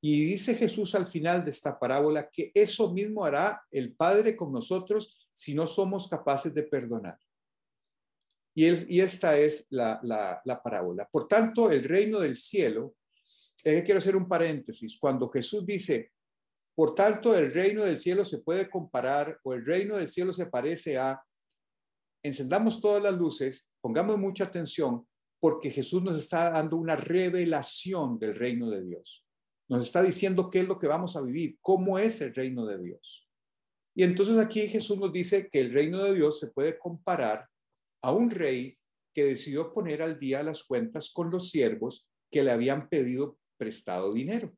[0.00, 4.52] Y dice Jesús al final de esta parábola que eso mismo hará el Padre con
[4.52, 7.18] nosotros si no somos capaces de perdonar.
[8.54, 11.06] Y, esta es la, la, parábola.
[11.12, 12.94] Por tanto, el reino del cielo,
[13.62, 16.12] eh, quiero hacer un paréntesis, cuando Jesús dice,
[16.74, 20.46] por tanto, el reino del cielo se puede comparar o el reino del cielo se
[20.46, 21.22] parece a,
[22.22, 25.06] encendamos todas las luces, pongamos mucha atención,
[25.38, 29.25] porque Jesús nos está dando una revelación del reino de Dios.
[29.68, 32.78] Nos está diciendo qué es lo que vamos a vivir, cómo es el reino de
[32.78, 33.28] Dios.
[33.94, 37.48] Y entonces aquí Jesús nos dice que el reino de Dios se puede comparar
[38.02, 38.78] a un rey
[39.14, 44.12] que decidió poner al día las cuentas con los siervos que le habían pedido prestado
[44.12, 44.52] dinero.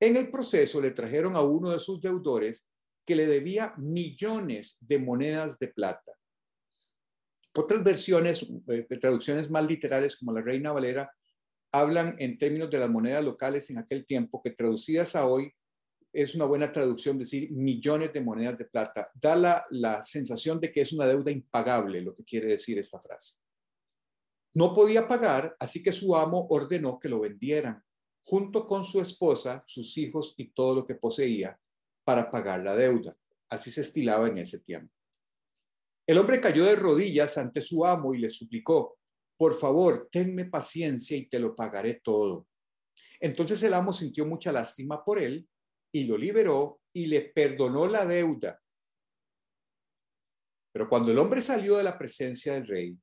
[0.00, 2.68] En el proceso le trajeron a uno de sus deudores
[3.06, 6.12] que le debía millones de monedas de plata.
[7.54, 11.10] Otras versiones, eh, traducciones más literales como la Reina Valera,
[11.72, 15.52] hablan en términos de las monedas locales en aquel tiempo, que traducidas a hoy
[16.12, 19.10] es una buena traducción decir millones de monedas de plata.
[19.14, 22.98] Da la, la sensación de que es una deuda impagable, lo que quiere decir esta
[23.00, 23.34] frase.
[24.54, 27.82] No podía pagar, así que su amo ordenó que lo vendieran,
[28.22, 31.60] junto con su esposa, sus hijos y todo lo que poseía,
[32.02, 33.14] para pagar la deuda.
[33.50, 34.92] Así se estilaba en ese tiempo.
[36.06, 38.98] El hombre cayó de rodillas ante su amo y le suplicó,
[39.36, 42.46] por favor, tenme paciencia y te lo pagaré todo.
[43.20, 45.48] Entonces el amo sintió mucha lástima por él
[45.92, 48.60] y lo liberó y le perdonó la deuda.
[50.72, 52.98] Pero cuando el hombre salió de la presencia del rey,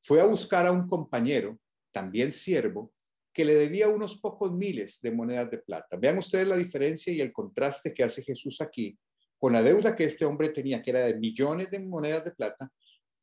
[0.00, 1.58] fue a buscar a un compañero,
[1.92, 2.92] también siervo,
[3.32, 5.96] que le debía unos pocos miles de monedas de plata.
[5.96, 8.96] Vean ustedes la diferencia y el contraste que hace Jesús aquí
[9.38, 12.70] con la deuda que este hombre tenía, que era de millones de monedas de plata,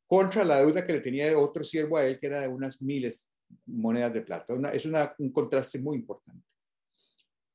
[0.06, 3.28] contra la deuda que le tenía otro siervo a él, que era de unas miles
[3.66, 4.54] monedas de plata.
[4.72, 6.46] es un contraste muy importante.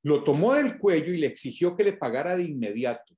[0.03, 3.15] Lo tomó del cuello y le exigió que le pagara de inmediato.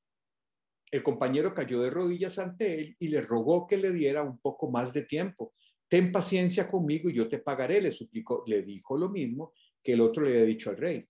[0.90, 4.70] El compañero cayó de rodillas ante él y le rogó que le diera un poco
[4.70, 5.54] más de tiempo.
[5.88, 8.44] Ten paciencia conmigo y yo te pagaré, le suplicó.
[8.48, 11.08] Le dijo lo mismo que el otro le había dicho al rey.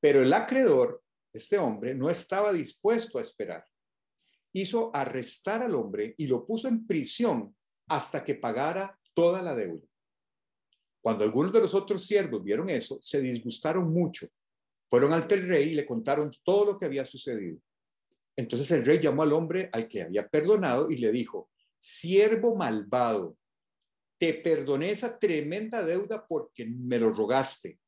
[0.00, 1.04] Pero el acreedor
[1.34, 3.64] este hombre no estaba dispuesto a esperar.
[4.54, 7.54] Hizo arrestar al hombre y lo puso en prisión
[7.88, 9.86] hasta que pagara toda la deuda.
[11.02, 14.26] Cuando algunos de los otros siervos vieron eso, se disgustaron mucho.
[14.88, 17.58] Fueron ante el rey y le contaron todo lo que había sucedido.
[18.36, 23.36] Entonces el rey llamó al hombre al que había perdonado y le dijo, siervo malvado,
[24.18, 27.78] te perdoné esa tremenda deuda porque me lo rogaste.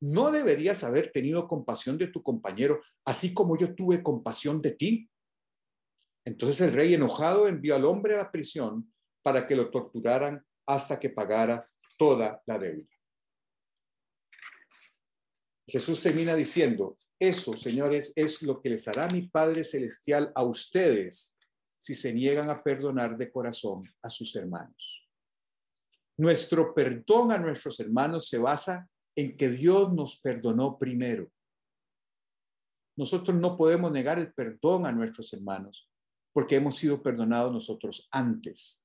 [0.00, 5.10] ¿No deberías haber tenido compasión de tu compañero, así como yo tuve compasión de ti?
[6.28, 11.00] Entonces el rey enojado envió al hombre a la prisión para que lo torturaran hasta
[11.00, 11.66] que pagara
[11.96, 12.86] toda la deuda.
[15.66, 21.34] Jesús termina diciendo, eso, señores, es lo que les hará mi Padre Celestial a ustedes
[21.78, 25.08] si se niegan a perdonar de corazón a sus hermanos.
[26.18, 31.32] Nuestro perdón a nuestros hermanos se basa en que Dios nos perdonó primero.
[32.98, 35.87] Nosotros no podemos negar el perdón a nuestros hermanos
[36.32, 38.84] porque hemos sido perdonados nosotros antes.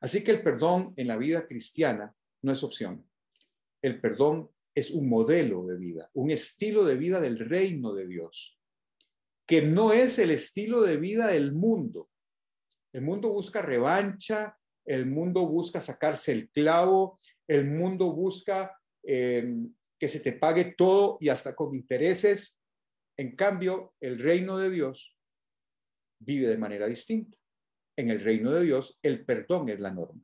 [0.00, 3.06] Así que el perdón en la vida cristiana no es opción.
[3.80, 8.58] El perdón es un modelo de vida, un estilo de vida del reino de Dios,
[9.46, 12.10] que no es el estilo de vida del mundo.
[12.92, 20.08] El mundo busca revancha, el mundo busca sacarse el clavo, el mundo busca em, que
[20.08, 22.60] se te pague todo y hasta con intereses.
[23.16, 25.16] En cambio, el reino de Dios
[26.24, 27.36] vive de manera distinta.
[27.96, 30.22] En el reino de Dios, el perdón es la norma.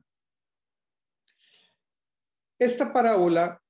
[2.57, 3.61] Esta parábola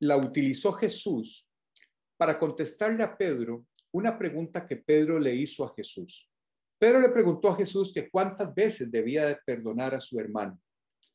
[0.00, 1.50] la utilizó Jesús
[2.16, 6.30] para contestarle a Pedro una pregunta que Pedro le hizo a Jesús.
[6.78, 10.60] Pedro le preguntó a Jesús que cuántas veces debía de perdonar a su hermano.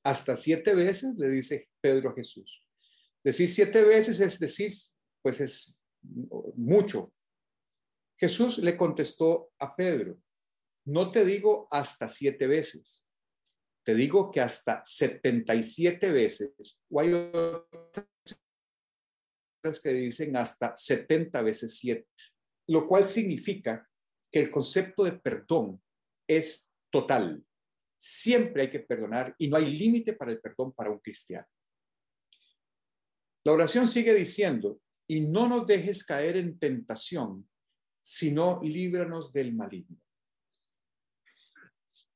[0.03, 2.65] Hasta siete veces, le dice Pedro a Jesús.
[3.23, 4.71] Decir siete veces es decir,
[5.21, 5.77] pues es
[6.55, 7.13] mucho.
[8.17, 10.17] Jesús le contestó a Pedro,
[10.85, 13.05] no te digo hasta siete veces,
[13.83, 17.11] te digo que hasta 77 veces, o hay
[19.83, 22.07] que dicen hasta 70 veces 7,
[22.67, 23.87] lo cual significa
[24.31, 25.81] que el concepto de perdón
[26.27, 27.43] es total.
[27.97, 31.47] Siempre hay que perdonar y no hay límite para el perdón para un cristiano.
[33.43, 37.49] La oración sigue diciendo, y no nos dejes caer en tentación,
[38.01, 39.97] sino líbranos del maligno.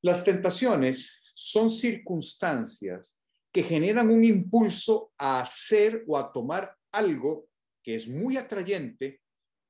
[0.04, 3.18] Las tentaciones son circunstancias
[3.54, 7.48] que generan un impulso a hacer o a tomar algo
[7.82, 9.22] que es muy atrayente,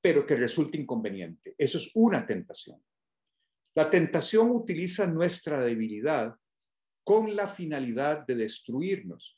[0.02, 1.54] pero que resulta inconveniente.
[1.58, 2.84] Eso es una tentación.
[3.76, 6.36] La tentación utiliza nuestra debilidad
[7.04, 9.38] con la finalidad de destruirnos.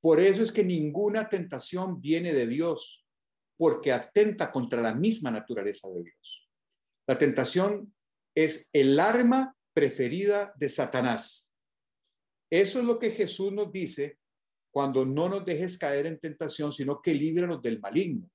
[0.00, 3.04] Por eso es que ninguna tentación viene de Dios,
[3.56, 6.50] porque atenta contra la misma naturaleza de Dios.
[7.08, 7.94] La tentación
[8.34, 11.52] es el arma preferida de Satanás.
[12.50, 14.18] Eso es lo que Jesús nos dice
[14.72, 18.30] cuando no nos dejes caer en tentación, sino que líbranos del maligno,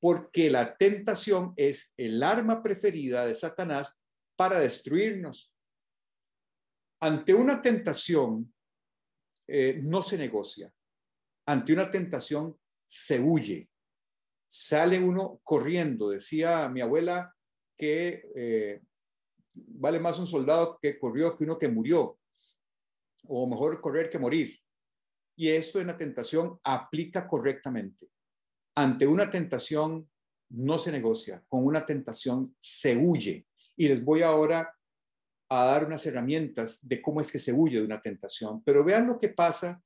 [0.00, 3.96] porque la tentación es el arma preferida de Satanás
[4.36, 5.52] para destruirnos.
[7.00, 8.52] Ante una tentación
[9.46, 10.72] eh, no se negocia,
[11.46, 13.68] ante una tentación se huye,
[14.48, 16.10] sale uno corriendo.
[16.10, 17.34] Decía mi abuela
[17.76, 18.80] que eh,
[19.54, 22.18] vale más un soldado que corrió que uno que murió,
[23.26, 24.58] o mejor correr que morir.
[25.36, 28.08] Y esto en la tentación aplica correctamente.
[28.76, 30.08] Ante una tentación
[30.50, 33.46] no se negocia, con una tentación se huye.
[33.76, 34.72] Y les voy ahora
[35.48, 38.62] a dar unas herramientas de cómo es que se huye de una tentación.
[38.64, 39.82] Pero vean lo que pasa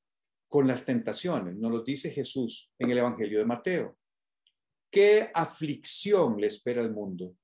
[0.49, 3.99] con las tentaciones, nos lo dice Jesús en el Evangelio de Mateo.
[4.91, 7.37] ¿Qué aflicción le espera al mundo?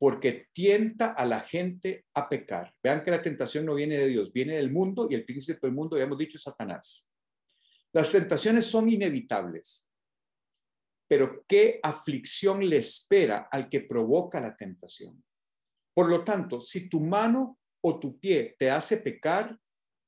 [0.00, 2.74] Porque tienta a la gente a pecar.
[2.82, 5.76] Vean que la tentación no viene de Dios, viene del mundo y el príncipe del
[5.76, 7.08] mundo, ya hemos dicho, es Satanás.
[7.92, 9.90] Las tentaciones son inevitables,
[11.08, 15.22] pero ¿qué aflicción le espera al que provoca la tentación?
[15.92, 19.58] Por lo tanto, si tu mano o tu pie te hace pecar,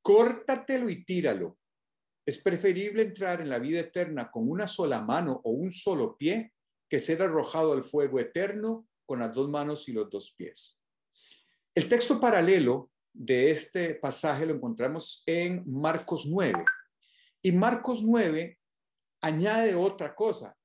[0.03, 1.59] córtatelo y tíralo.
[2.25, 6.53] Es preferible entrar en la vida eterna con una sola mano o un solo pie
[6.89, 10.81] que ser arrojado al fuego eterno con las dos manos y los dos pies.
[11.75, 16.65] El texto paralelo de este pasaje lo encontramos en Marcos 9.
[17.43, 18.59] Y Marcos 9
[19.21, 20.57] añade otra cosa.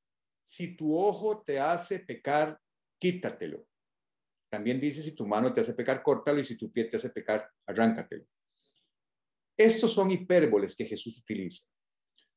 [0.45, 2.58] Si tu ojo te hace pecar,
[2.98, 3.68] quítatelo.
[4.50, 7.10] También dice, si tu mano te hace pecar, córtalo y si tu pie te hace
[7.10, 8.24] pecar, arráncatelo.
[9.58, 11.66] Estos son hipérboles que Jesús utiliza.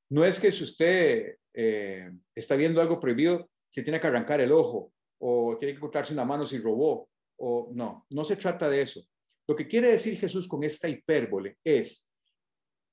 [0.08, 4.50] No es que si usted eh, está viendo algo prohibido, se tiene que arrancar el
[4.50, 7.08] ojo o tiene que cortarse una mano si robó
[7.38, 9.02] o no, no se trata de eso.
[9.46, 12.08] Lo que quiere decir Jesús con esta hipérbole es,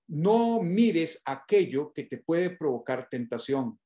[0.10, 3.80] no mires aquello que te puede provocar tentación.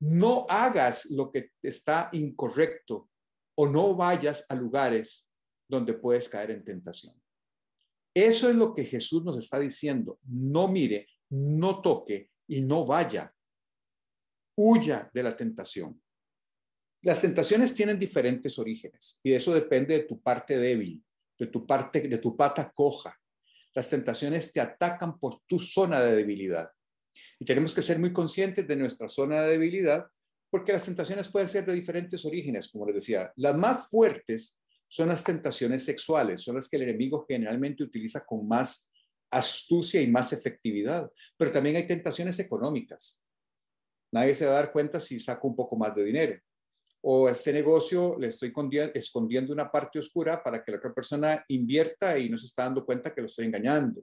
[0.00, 3.10] No hagas lo que está incorrecto
[3.56, 5.28] o no vayas a lugares
[5.68, 7.20] donde puedes caer en tentación.
[8.14, 10.18] Eso es lo que Jesús nos está diciendo.
[10.22, 13.34] No mire, no toque y no vaya.
[14.56, 16.00] Huya de la tentación.
[17.02, 21.02] Las tentaciones tienen diferentes orígenes y eso depende de tu parte débil,
[21.38, 23.16] de tu parte, de tu pata coja.
[23.74, 26.70] Las tentaciones te atacan por tu zona de debilidad.
[27.38, 30.06] Y tenemos que ser muy conscientes de nuestra zona de debilidad
[30.50, 33.32] porque las tentaciones pueden ser de diferentes orígenes, como les decía.
[33.36, 38.48] Las más fuertes son las tentaciones sexuales, son las que el enemigo generalmente utiliza con
[38.48, 38.88] más
[39.30, 43.22] astucia y más efectividad, pero también hay tentaciones económicas.
[44.10, 46.40] Nadie se va a dar cuenta si saco un poco más de dinero.
[47.10, 48.52] O este negocio le estoy
[48.92, 52.84] escondiendo una parte oscura para que la otra persona invierta y no se está dando
[52.84, 54.02] cuenta que lo estoy engañando.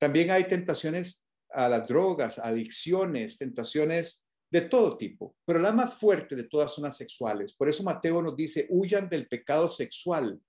[0.00, 6.34] También hay tentaciones a las drogas, adicciones, tentaciones de todo tipo, pero la más fuerte
[6.34, 7.52] de todas son las sexuales.
[7.52, 10.40] Por eso Mateo nos dice, huyan del pecado sexual.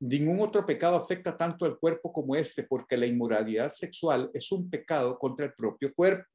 [0.00, 4.70] Ningún otro pecado afecta tanto al cuerpo como este, porque la inmoralidad sexual es un
[4.70, 6.30] pecado contra el propio cuerpo.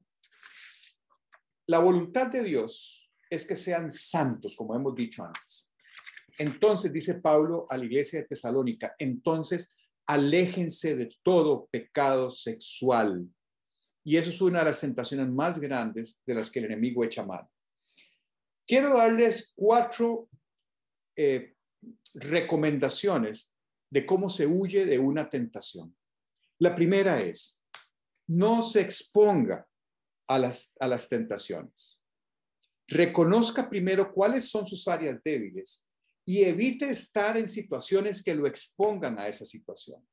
[1.65, 3.00] La voluntad de Dios
[3.31, 5.71] es que sean santos, como hemos dicho antes.
[6.37, 9.73] Entonces, dice Pablo a la iglesia de Tesalónica, entonces
[10.05, 13.27] aléjense de todo pecado sexual
[14.03, 17.25] y eso es una de las tentaciones más grandes de las que el enemigo echa
[17.25, 17.49] mano.
[18.67, 20.29] Quiero darles cuatro
[21.15, 21.55] eh,
[22.15, 23.55] recomendaciones
[23.89, 25.95] de cómo se huye de una tentación.
[26.59, 27.63] La primera es,
[28.27, 29.67] no se exponga
[30.27, 32.00] a las, a las tentaciones.
[32.91, 35.87] Reconozca primero cuáles son sus áreas débiles
[36.25, 40.05] y evite estar en situaciones que lo expongan a esa situación.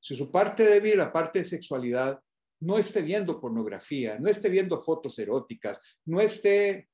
[0.00, 2.18] Si su parte débil, la parte de sexualidad,
[2.60, 6.88] no esté viendo pornografía, no esté viendo fotos eróticas, no esté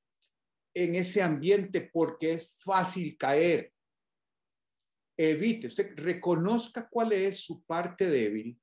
[0.73, 3.71] en ese ambiente porque es fácil caer.
[5.17, 8.59] Evite, usted reconozca cuál es su parte débil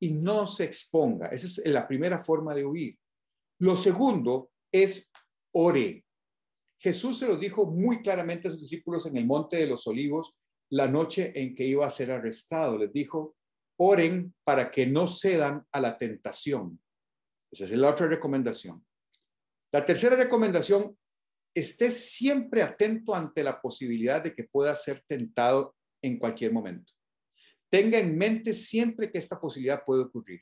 [0.00, 1.28] y no se exponga.
[1.28, 2.98] Esa es la primera forma de huir.
[3.60, 5.10] Lo segundo es
[5.60, 6.04] ore.
[6.78, 10.36] Jesús se lo dijo muy claramente a sus discípulos en el Monte de los Olivos
[10.70, 12.78] la noche en que iba a ser arrestado.
[12.78, 13.36] Les dijo,
[13.76, 16.80] oren para que no cedan a la tentación.
[17.50, 18.86] Esa es la otra recomendación.
[19.72, 20.96] La tercera recomendación,
[21.52, 26.92] esté siempre atento ante la posibilidad de que pueda ser tentado en cualquier momento.
[27.68, 30.40] Tenga en mente siempre que esta posibilidad puede ocurrir.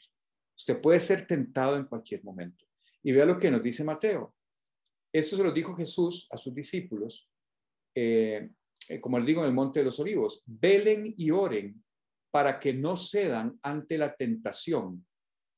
[0.55, 2.67] Usted puede ser tentado en cualquier momento.
[3.03, 4.36] Y vea lo que nos dice Mateo.
[5.12, 7.28] Esto se lo dijo Jesús a sus discípulos,
[7.94, 8.50] eh,
[8.88, 11.82] eh, como les digo en el Monte de los Olivos, velen y oren
[12.30, 15.07] para que no cedan ante la tentación.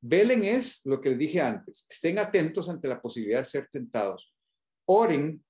[0.01, 4.32] Velen es lo que les dije antes, estén atentos ante la posibilidad de ser tentados.
[4.86, 5.44] Oren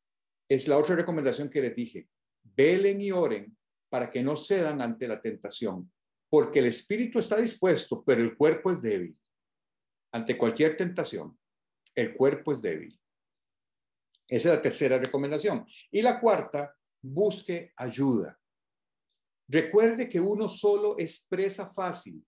[0.49, 2.09] es la otra recomendación que les dije.
[2.43, 3.55] Velen y oren
[3.91, 5.93] para que no cedan ante la tentación,
[6.31, 9.17] porque el espíritu está dispuesto, pero el cuerpo es débil.
[10.13, 11.39] Ante cualquier tentación,
[11.95, 12.99] el cuerpo es débil.
[14.29, 15.67] Esa es la tercera recomendación.
[15.91, 18.39] Y la cuarta, busque ayuda.
[19.49, 22.23] Recuerde que uno solo es presa fácil.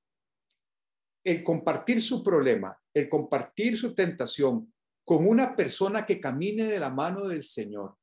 [1.22, 4.72] El compartir su problema, el compartir su tentación
[5.04, 7.96] con una persona que camine de la mano del Señor,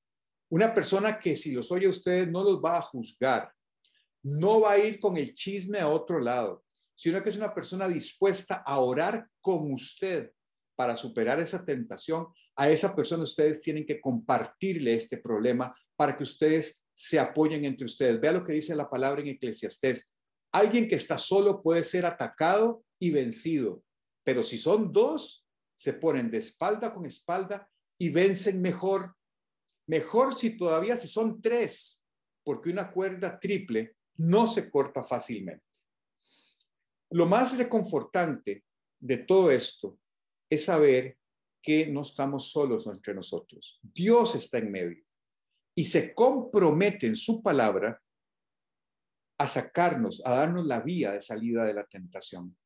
[0.49, 3.51] una persona que si los oye a ustedes no los va a juzgar,
[4.23, 7.87] no va a ir con el chisme a otro lado, sino que es una persona
[7.87, 10.31] dispuesta a orar con usted
[10.77, 12.27] para superar esa tentación.
[12.55, 17.87] A esa persona ustedes tienen que compartirle este problema para que ustedes se apoyen entre
[17.87, 18.21] ustedes.
[18.21, 20.15] Vea lo que dice la palabra en Eclesiastés.
[20.51, 23.83] Alguien que está solo puede ser atacado y vencido,
[24.23, 27.67] pero si son dos, se ponen de espalda con espalda
[27.97, 29.15] y vencen mejor.
[29.87, 32.03] Mejor si todavía si son tres,
[32.43, 35.65] porque una cuerda triple no se corta fácilmente.
[37.09, 38.63] Lo más reconfortante
[38.99, 39.97] de todo esto
[40.49, 41.17] es saber
[41.61, 43.79] que no estamos solos entre nosotros.
[43.81, 45.03] Dios está en medio
[45.75, 48.01] y se compromete en su palabra
[49.37, 52.57] a sacarnos, a darnos la vía de salida de la tentación.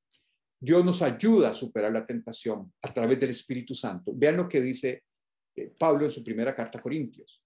[0.60, 4.12] Dios nos ayuda a superar la tentación a través del Espíritu Santo.
[4.16, 5.04] Vean lo que dice
[5.56, 7.44] eh, Pablo en su primera carta a Corintios.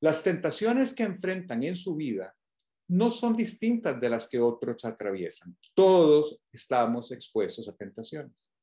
[0.00, 2.36] Las tentaciones que enfrentan en su vida
[2.88, 5.56] no son distintas de las que otros atraviesan.
[5.72, 8.53] Todos estamos expuestos a tentaciones.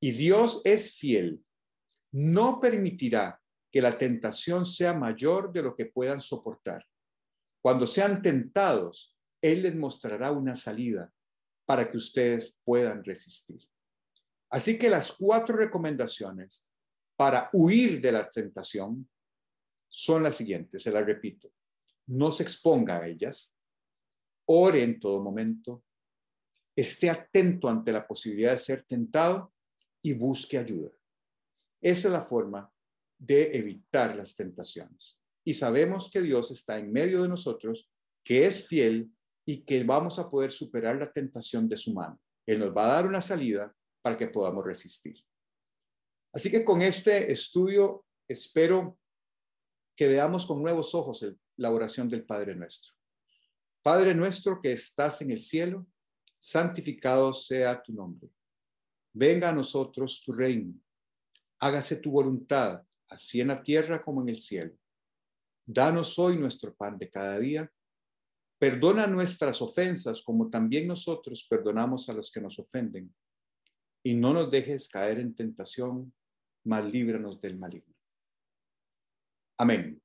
[0.00, 1.44] Y Dios es fiel.
[2.12, 3.40] No permitirá
[3.70, 6.84] que la tentación sea mayor de lo que puedan soportar.
[7.60, 11.12] Cuando sean tentados, Él les mostrará una salida
[11.66, 13.60] para que ustedes puedan resistir.
[14.50, 16.70] Así que las cuatro recomendaciones
[17.16, 19.08] para huir de la tentación
[19.88, 21.52] son las siguientes, se las repito.
[22.06, 23.54] No se exponga a ellas,
[24.46, 25.84] ore en todo momento,
[26.74, 29.52] esté atento ante la posibilidad de ser tentado
[30.08, 30.90] y busque ayuda.
[31.82, 32.72] Esa es la forma
[33.18, 35.22] de evitar las tentaciones.
[35.44, 37.90] Y sabemos que Dios está en medio de nosotros,
[38.24, 39.10] que es fiel
[39.44, 42.18] y que vamos a poder superar la tentación de su mano.
[42.46, 45.16] Él nos va a dar una salida para que podamos resistir.
[46.32, 48.98] Así que con este estudio espero
[49.94, 52.94] que veamos con nuevos ojos la oración del Padre nuestro.
[53.82, 55.86] Padre nuestro que estás en el cielo,
[56.38, 58.30] santificado sea tu nombre.
[59.12, 60.74] Venga a nosotros tu reino.
[61.60, 64.76] Hágase tu voluntad, así en la tierra como en el cielo.
[65.66, 67.70] Danos hoy nuestro pan de cada día.
[68.58, 73.14] Perdona nuestras ofensas como también nosotros perdonamos a los que nos ofenden.
[74.02, 76.12] Y no nos dejes caer en tentación,
[76.64, 77.94] mas líbranos del maligno.
[79.58, 80.00] Amén.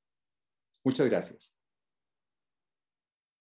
[0.83, 1.62] Muchas gracias.